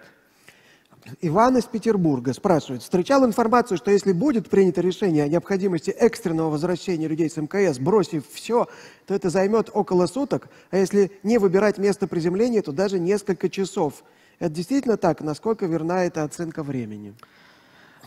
[1.20, 2.82] Иван из Петербурга спрашивает.
[2.82, 8.24] Встречал информацию, что если будет принято решение о необходимости экстренного возвращения людей с МКС, бросив
[8.32, 8.68] все,
[9.06, 14.04] то это займет около суток, а если не выбирать место приземления, то даже несколько часов.
[14.38, 15.20] Это действительно так?
[15.20, 17.14] Насколько верна эта оценка времени?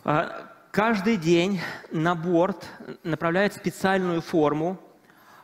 [0.03, 1.59] А, каждый день
[1.91, 2.65] на борт
[3.03, 4.79] направляет специальную форму,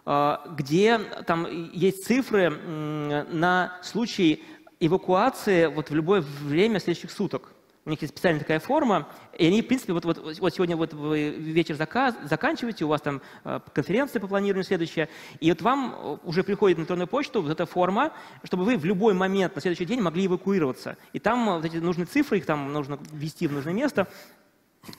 [0.05, 4.43] а, где там есть цифры на случай
[4.79, 7.51] эвакуации вот в любое время следующих суток.
[7.85, 9.07] У них есть специальная такая форма,
[9.37, 12.99] и они, в принципе, вот, вот, вот сегодня вот вы вечер заказ, заканчиваете, у вас
[12.99, 15.07] там э, конференция по планированию следующая,
[15.39, 18.11] и вот вам э, уже приходит на электронную почту вот эта форма,
[18.43, 20.97] чтобы вы в любой момент на следующий день могли эвакуироваться.
[21.13, 24.09] И там вот эти нужные цифры, их там нужно ввести в нужное место,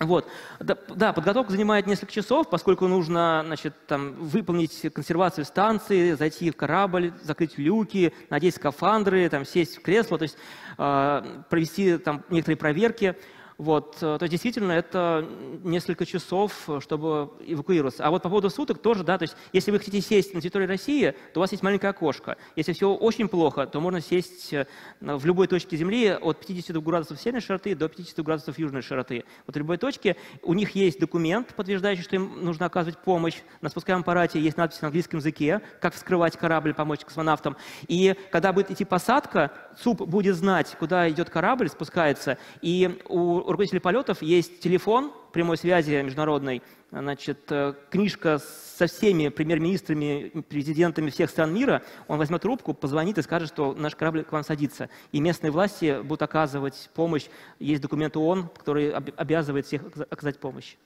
[0.00, 0.26] вот.
[0.60, 6.56] Да, да, подготовка занимает несколько часов, поскольку нужно значит, там, выполнить консервацию станции, зайти в
[6.56, 10.36] корабль, закрыть люки, надеть скафандры, там, сесть в кресло, то есть
[10.78, 13.16] э, провести там, некоторые проверки.
[13.58, 15.28] Вот, э, то есть действительно это
[15.64, 18.04] несколько часов, чтобы эвакуироваться.
[18.06, 20.66] А вот по поводу суток тоже, да, то есть если вы хотите сесть на территории
[20.66, 22.36] России, то у вас есть маленькое окошко.
[22.54, 24.68] Если все очень плохо, то можно сесть э,
[25.00, 29.24] в любой точке Земли от 50 градусов северной широты до 50 градусов южной широты.
[29.44, 33.40] Вот в любой точке у них есть документ, подтверждающий, что им нужно оказывать помощь.
[33.60, 37.56] На спускаемом аппарате есть надпись на английском языке, как вскрывать корабль, помочь космонавтам.
[37.88, 39.50] И когда будет идти посадка,
[39.82, 46.02] ЦУП будет знать, куда идет корабль, спускается, и у руководителей полетов есть телефон прямой связи
[46.02, 53.18] международной, значит, э, книжка со всеми премьер-министрами, президентами всех стран мира, он возьмет трубку, позвонит
[53.18, 54.90] и скажет, что наш корабль к вам садится.
[55.12, 57.26] И местные власти будут оказывать помощь.
[57.58, 60.76] Есть документ ООН, который обязывает всех оказать помощь.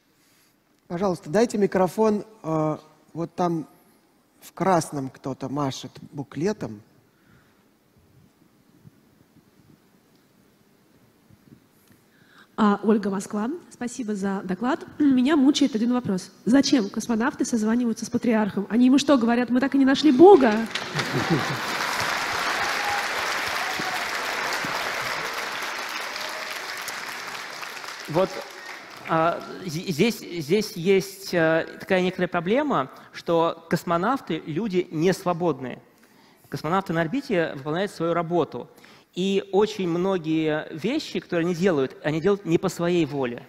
[0.87, 2.25] Пожалуйста, дайте микрофон.
[2.43, 2.79] Э,
[3.13, 3.67] вот там
[4.41, 6.81] в красном кто-то машет буклетом.
[12.55, 14.85] А, Ольга Москва, спасибо за доклад.
[14.99, 16.31] Меня мучает один вопрос.
[16.45, 18.67] Зачем космонавты созваниваются с патриархом?
[18.69, 20.53] Они ему что говорят, мы так и не нашли Бога?
[28.09, 28.29] Вот
[29.09, 35.81] а, здесь, здесь есть а, такая некоторая проблема, что космонавты– люди не свободные.
[36.51, 38.69] Космонавты на орбите выполняют свою работу–
[39.15, 43.47] и очень многие вещи, которые они делают, они делают не по своей воле.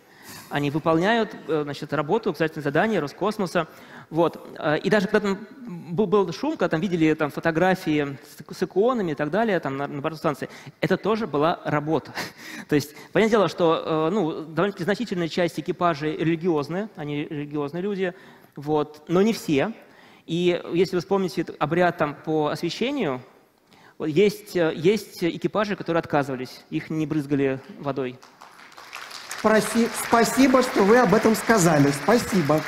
[0.49, 3.67] Они выполняют э, значит, работу, обязательные задания Роскосмоса.
[4.09, 4.45] Вот.
[4.59, 8.63] Э, и даже когда там был, был шум, когда там видели там, фотографии с, с
[8.63, 10.49] иконами и так далее там, на, на борту станции,
[10.79, 12.13] это тоже была работа.
[12.69, 18.13] То есть, понятное дело, что э, ну, довольно-таки значительная часть экипажей религиозные, они религиозные люди,
[18.55, 19.73] вот, но не все.
[20.27, 23.21] И если вы вспомните обряд там, по освещению,
[24.05, 28.19] есть, э, есть экипажи, которые отказывались, их не брызгали водой.
[29.41, 31.91] Проси, спасибо, что вы об этом сказали.
[32.03, 32.61] Спасибо.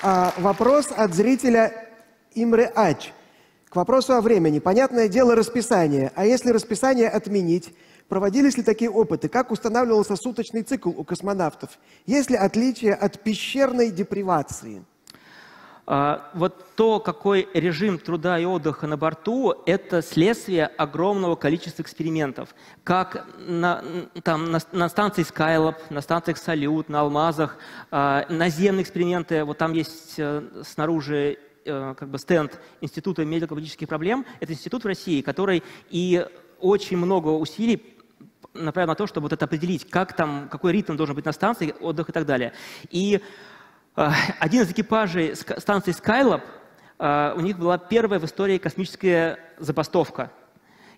[0.00, 1.88] А, вопрос от зрителя
[2.34, 3.12] Имре Ач.
[3.68, 4.58] К вопросу о времени.
[4.58, 6.12] Понятное дело расписание.
[6.14, 7.74] А если расписание отменить,
[8.08, 9.28] проводились ли такие опыты?
[9.28, 11.70] Как устанавливался суточный цикл у космонавтов?
[12.06, 14.84] Есть ли отличие от пещерной депривации?
[15.84, 22.54] А, вот то, какой режим труда и отдыха на борту, это следствие огромного количества экспериментов.
[22.84, 23.82] Как на,
[24.22, 27.56] там, на, на станции Skylab, на станциях Салют, на Алмазах,
[27.90, 34.24] а, наземные эксперименты, вот там есть э, снаружи э, как бы стенд Института медико-политических проблем.
[34.38, 36.24] Это институт в России, который и
[36.60, 37.96] очень много усилий
[38.54, 41.74] направил на то, чтобы вот это определить, как там, какой ритм должен быть на станции,
[41.80, 42.52] отдых и так далее.
[42.90, 43.20] И
[43.94, 46.42] один из экипажей станции Skylab,
[46.98, 50.30] а, у них была первая в истории космическая забастовка.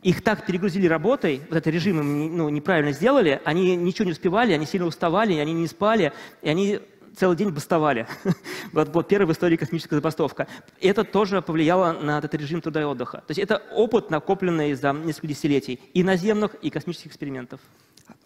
[0.03, 4.53] Их так перегрузили работой, вот этот режим им ну, неправильно сделали, они ничего не успевали,
[4.53, 6.81] они сильно уставали, они не спали, и они
[7.17, 8.07] целый день бастовали.
[8.73, 10.47] вот была первая в истории космическая забастовка.
[10.81, 13.19] Это тоже повлияло на этот режим труда и отдыха.
[13.19, 17.61] То есть это опыт, накопленный за несколько десятилетий и наземных, и космических экспериментов.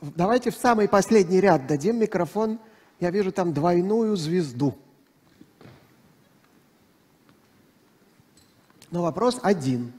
[0.01, 2.59] Давайте в самый последний ряд дадим микрофон
[3.01, 4.75] я вижу там двойную звезду.
[8.91, 9.93] Но вопрос один.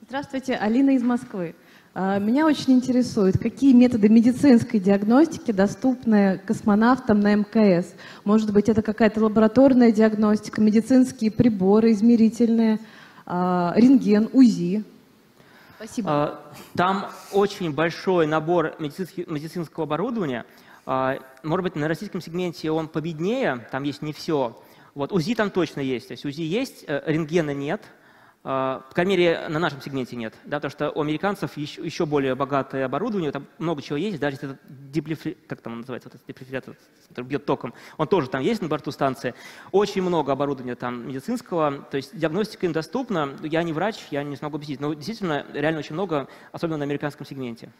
[0.00, 1.54] Здравствуйте, Алина из Москвы.
[1.94, 7.94] А, меня очень интересует, какие методы медицинской диагностики доступны космонавтам на МКС?
[8.24, 12.80] Может быть, это какая-то лабораторная диагностика, медицинские приборы измерительные,
[13.24, 14.84] а, рентген, УЗИ?
[15.76, 16.10] Спасибо.
[16.10, 20.44] А, там очень большой набор медицинского оборудования.
[20.86, 24.60] А, может быть, на российском сегменте он победнее, там есть не все.
[24.94, 26.08] Вот УЗИ там точно есть.
[26.08, 27.82] То есть УЗИ есть, э, рентгена нет–
[28.44, 32.06] а, по крайней мере, на нашем сегменте нет, да, потому что у американцев еще, еще
[32.06, 35.36] более богатое оборудование, там много чего есть, даже этот диплифри...
[35.46, 36.74] как там называется, этот дефлефритор,
[37.08, 39.34] который бьет током, он тоже там есть на борту станции.
[39.70, 43.36] Очень много оборудования там медицинского, то есть диагностика им доступна.
[43.44, 47.24] Я не врач, я не смогу объяснить, но действительно реально очень много, особенно на американском
[47.24, 47.70] сегменте.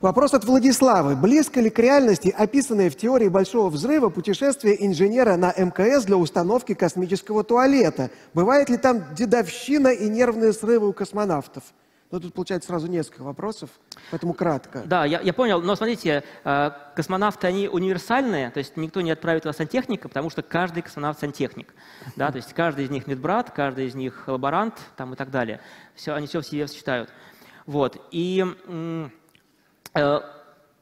[0.00, 1.16] Вопрос от Владиславы.
[1.16, 6.72] Близко ли к реальности описанное в теории Большого взрыва путешествие инженера на МКС для установки
[6.74, 8.08] космического туалета?
[8.32, 11.64] Бывает ли там дедовщина и нервные срывы у космонавтов?
[12.12, 13.70] Ну, тут получается сразу несколько вопросов,
[14.12, 14.82] поэтому кратко.
[14.86, 19.46] Да, я, я понял, но смотрите, э, космонавты, они универсальные, то есть никто не отправит
[19.46, 21.74] вас сантехника, потому что каждый космонавт сантехник.
[22.14, 25.60] Да, то есть каждый из них медбрат, каждый из них лаборант там, и так далее.
[25.96, 27.10] Все, они все в себе сочетают.
[27.66, 28.00] Вот.
[28.12, 28.46] И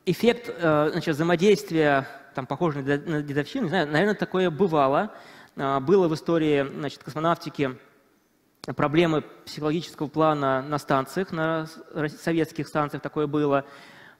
[0.06, 5.12] эффект э, значит, взаимодействия, там, похожий на дедовщину, не знаю, наверное, такое бывало.
[5.56, 7.76] Э, было в истории значит, космонавтики
[8.74, 11.66] проблемы психологического плана на станциях, на
[12.20, 13.64] советских станциях такое было.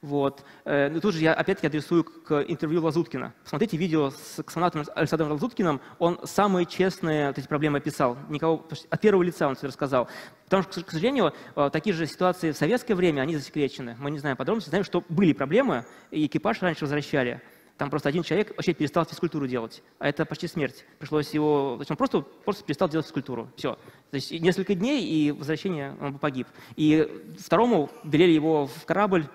[0.01, 0.43] Вот.
[0.65, 3.33] Э, ну, тут же я опять-таки адресую к интервью Лазуткина.
[3.43, 5.81] Смотрите видео с космонавтом Александром Лазуткиным.
[5.99, 8.17] Он самые честные вот эти проблемы описал.
[8.29, 10.07] Никого, от первого лица он все рассказал.
[10.45, 13.95] Потому что, к сожалению, э, такие же ситуации в советское время, они засекречены.
[13.99, 17.41] Мы не знаем подробностей, знаем, что были проблемы, и экипаж раньше возвращали.
[17.77, 19.83] Там просто один человек вообще перестал физкультуру делать.
[19.99, 20.83] А это почти смерть.
[20.97, 21.75] Пришлось его...
[21.75, 23.51] То есть он просто, просто перестал делать физкультуру.
[23.55, 23.77] Все.
[24.09, 26.47] То есть несколько дней, и возвращение он бы погиб.
[26.75, 29.27] И второму велели его в корабль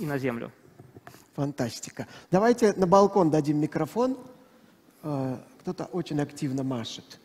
[0.00, 0.52] и на землю.
[1.34, 2.06] Фантастика.
[2.30, 4.18] Давайте на балкон дадим микрофон.
[5.02, 7.18] Э, кто-то очень активно машет.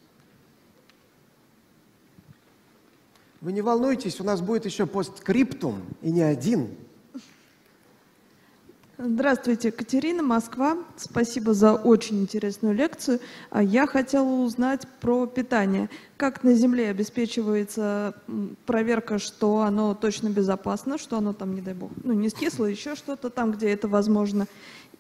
[3.42, 6.78] Вы не волнуйтесь, у нас будет еще постскриптум, и не один.
[9.00, 10.78] Здравствуйте, Катерина, Москва.
[10.98, 13.20] Спасибо за очень интересную лекцию.
[13.50, 15.90] А Я хотела узнать про питание.
[16.16, 18.14] Как на Земле обеспечивается
[18.68, 22.96] проверка, что оно точно безопасно, что оно там, не дай бог, ну, не скисло, еще
[22.96, 24.46] что-то там, где это возможно.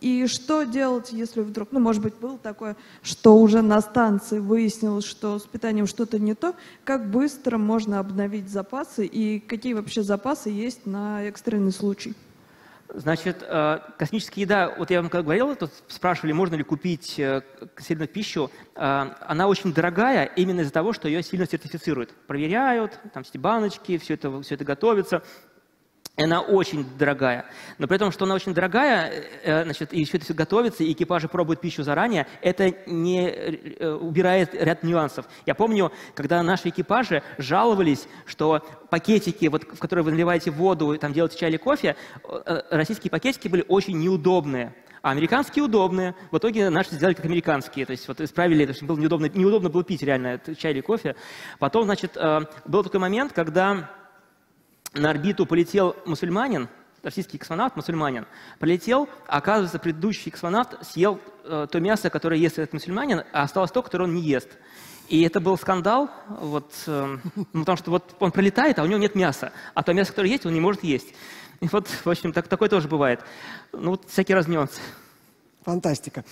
[0.01, 5.05] И что делать, если вдруг, ну, может быть, было такое, что уже на станции выяснилось,
[5.05, 10.49] что с питанием что-то не то, как быстро можно обновить запасы и какие вообще запасы
[10.49, 12.15] есть на экстренный случай?
[12.93, 17.41] Значит, э, космическая еда, вот я вам говорил, тут спрашивали, можно ли купить э,
[17.79, 18.79] сильную пищу, э,
[19.19, 22.13] она очень дорогая именно из-за того, что ее сильно сертифицируют.
[22.27, 25.23] Проверяют, там все баночки, все это, все это готовится
[26.15, 27.45] она очень дорогая.
[27.79, 30.83] Но при том, что она очень дорогая, э, э, значит, и еще это все готовится,
[30.83, 35.25] и экипажи пробуют пищу заранее, это не э, убирает ряд нюансов.
[35.47, 38.61] Я помню, когда наши экипажи жаловались, что
[38.91, 41.95] пакетики, вот, в которые вы наливаете воду, там делаете чай или кофе,
[42.69, 44.75] российские пакетики были очень неудобные.
[45.01, 46.15] А американские удобные.
[46.31, 47.85] В итоге наши сделали как американские.
[47.85, 51.15] То есть вот исправили, это было неудобно, неудобно было пить реально чай или кофе.
[51.59, 52.15] Потом, значит,
[52.65, 53.89] был такой момент, когда
[54.93, 56.69] на орбиту полетел мусульманин,
[57.01, 58.25] российский космонавт, мусульманин,
[58.59, 63.71] полетел, а оказывается, предыдущий космонавт съел э, то мясо, которое ест этот мусульманин, а осталось
[63.71, 64.49] то, которое он не ест.
[65.09, 68.99] И это был скандал, вот, э, ну, потому что вот он пролетает, а у него
[68.99, 71.13] нет мяса, а то мясо, которое есть, он не может есть.
[71.59, 73.21] И вот, в общем, так, такое тоже бывает.
[73.71, 74.79] Ну, вот всякие раз нюансы.
[75.63, 76.25] Фантастика.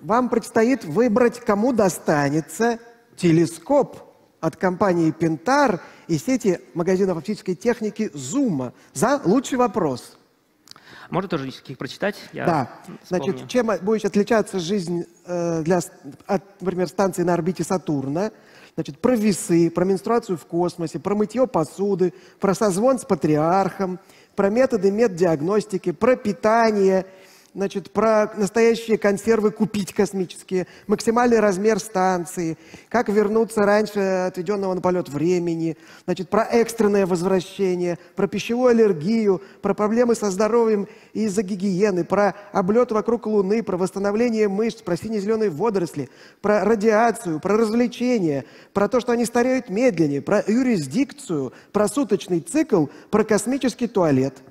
[0.00, 2.78] Вам предстоит выбрать, кому достанется
[3.16, 4.13] телескоп
[4.44, 10.18] от компании Пентар и сети магазинов оптической техники Зума за лучший вопрос.
[11.08, 12.16] Можно тоже их прочитать?
[12.34, 12.70] Я да.
[13.02, 13.24] Вспомню.
[13.24, 15.80] Значит, чем будет отличаться жизнь э, для,
[16.26, 18.32] от, например, станции на орбите Сатурна?
[18.74, 23.98] Значит, про весы, про менструацию в космосе, про мытье посуды, про созвон с патриархом,
[24.36, 27.06] про методы меддиагностики, про питание–
[27.54, 35.08] значит, про настоящие консервы купить космические, максимальный размер станции, как вернуться раньше отведенного на полет
[35.08, 42.34] времени, значит, про экстренное возвращение, про пищевую аллергию, про проблемы со здоровьем из-за гигиены, про
[42.52, 49.00] облет вокруг Луны, про восстановление мышц, про сине-зеленые водоросли, про радиацию, про развлечения, про то,
[49.00, 54.42] что они стареют медленнее, про юрисдикцию, про суточный цикл, про космический туалет.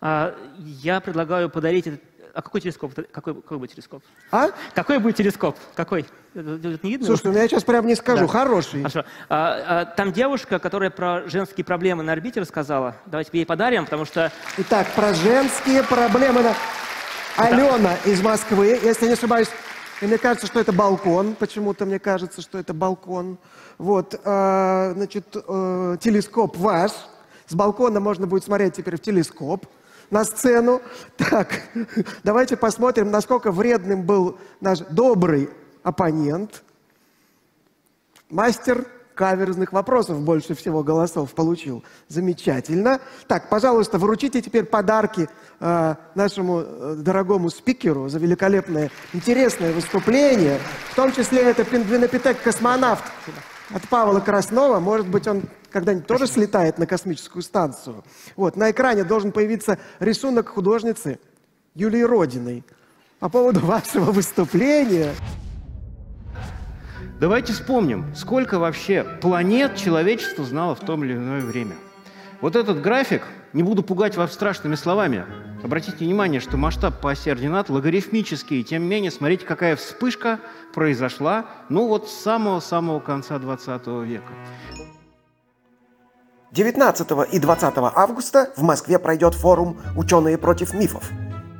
[0.00, 2.00] А, я предлагаю подарить этот
[2.36, 2.92] а какой телескоп?
[3.12, 4.02] Какой, какой будет телескоп?
[4.30, 4.50] А?
[4.74, 5.56] Какой будет телескоп?
[5.74, 6.04] Какой?
[6.34, 7.06] Не видно?
[7.06, 8.26] Слушай, ну я сейчас прям не скажу.
[8.26, 8.28] Да.
[8.28, 8.82] Хороший.
[8.82, 9.06] Хорошо.
[9.30, 12.96] А, а, там девушка, которая про женские проблемы на орбите рассказала.
[13.06, 14.30] Давайте ей подарим, потому что...
[14.58, 16.54] Итак, про женские проблемы на...
[17.38, 18.10] Алена да.
[18.10, 19.48] из Москвы, если не ошибаюсь.
[20.02, 21.36] И мне кажется, что это балкон.
[21.36, 23.38] Почему-то мне кажется, что это балкон.
[23.78, 26.92] Вот, э, значит, э, телескоп ваш.
[27.46, 29.64] С балкона можно будет смотреть теперь в телескоп
[30.10, 30.80] на сцену.
[31.16, 31.62] Так,
[32.24, 35.50] давайте посмотрим, насколько вредным был наш добрый
[35.82, 36.62] оппонент.
[38.28, 38.86] Мастер
[39.16, 41.82] каверзных вопросов больше всего голосов получил.
[42.06, 43.00] Замечательно.
[43.26, 45.28] Так, пожалуйста, вручите теперь подарки
[45.58, 50.60] э, нашему э, дорогому спикеру за великолепное, интересное выступление.
[50.90, 53.04] В том числе это пингвинопитек-космонавт
[53.74, 54.78] от Павла Краснова.
[54.78, 55.44] Может быть, он
[55.76, 58.02] когда-нибудь тоже слетает на космическую станцию.
[58.34, 61.18] Вот, на экране должен появиться рисунок художницы
[61.74, 62.64] Юлии Родиной
[63.18, 65.12] по поводу вашего выступления.
[67.20, 71.74] Давайте вспомним, сколько вообще планет человечество знало в том или иное время.
[72.40, 75.26] Вот этот график, не буду пугать вас страшными словами,
[75.62, 80.40] обратите внимание, что масштаб по оси ординат логарифмический, тем не менее, смотрите, какая вспышка
[80.74, 84.32] произошла, ну вот с самого-самого конца 20 века.
[86.56, 91.10] 19 и 20 августа в Москве пройдет форум «Ученые против мифов».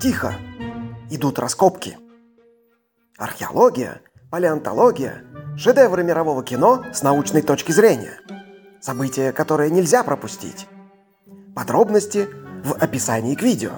[0.01, 0.33] Тихо.
[1.11, 1.99] Идут раскопки.
[3.19, 5.23] Археология, палеонтология,
[5.59, 8.21] шедевры мирового кино с научной точки зрения.
[8.81, 10.67] События, которые нельзя пропустить.
[11.55, 12.31] Подробности
[12.65, 13.73] в описании к видео.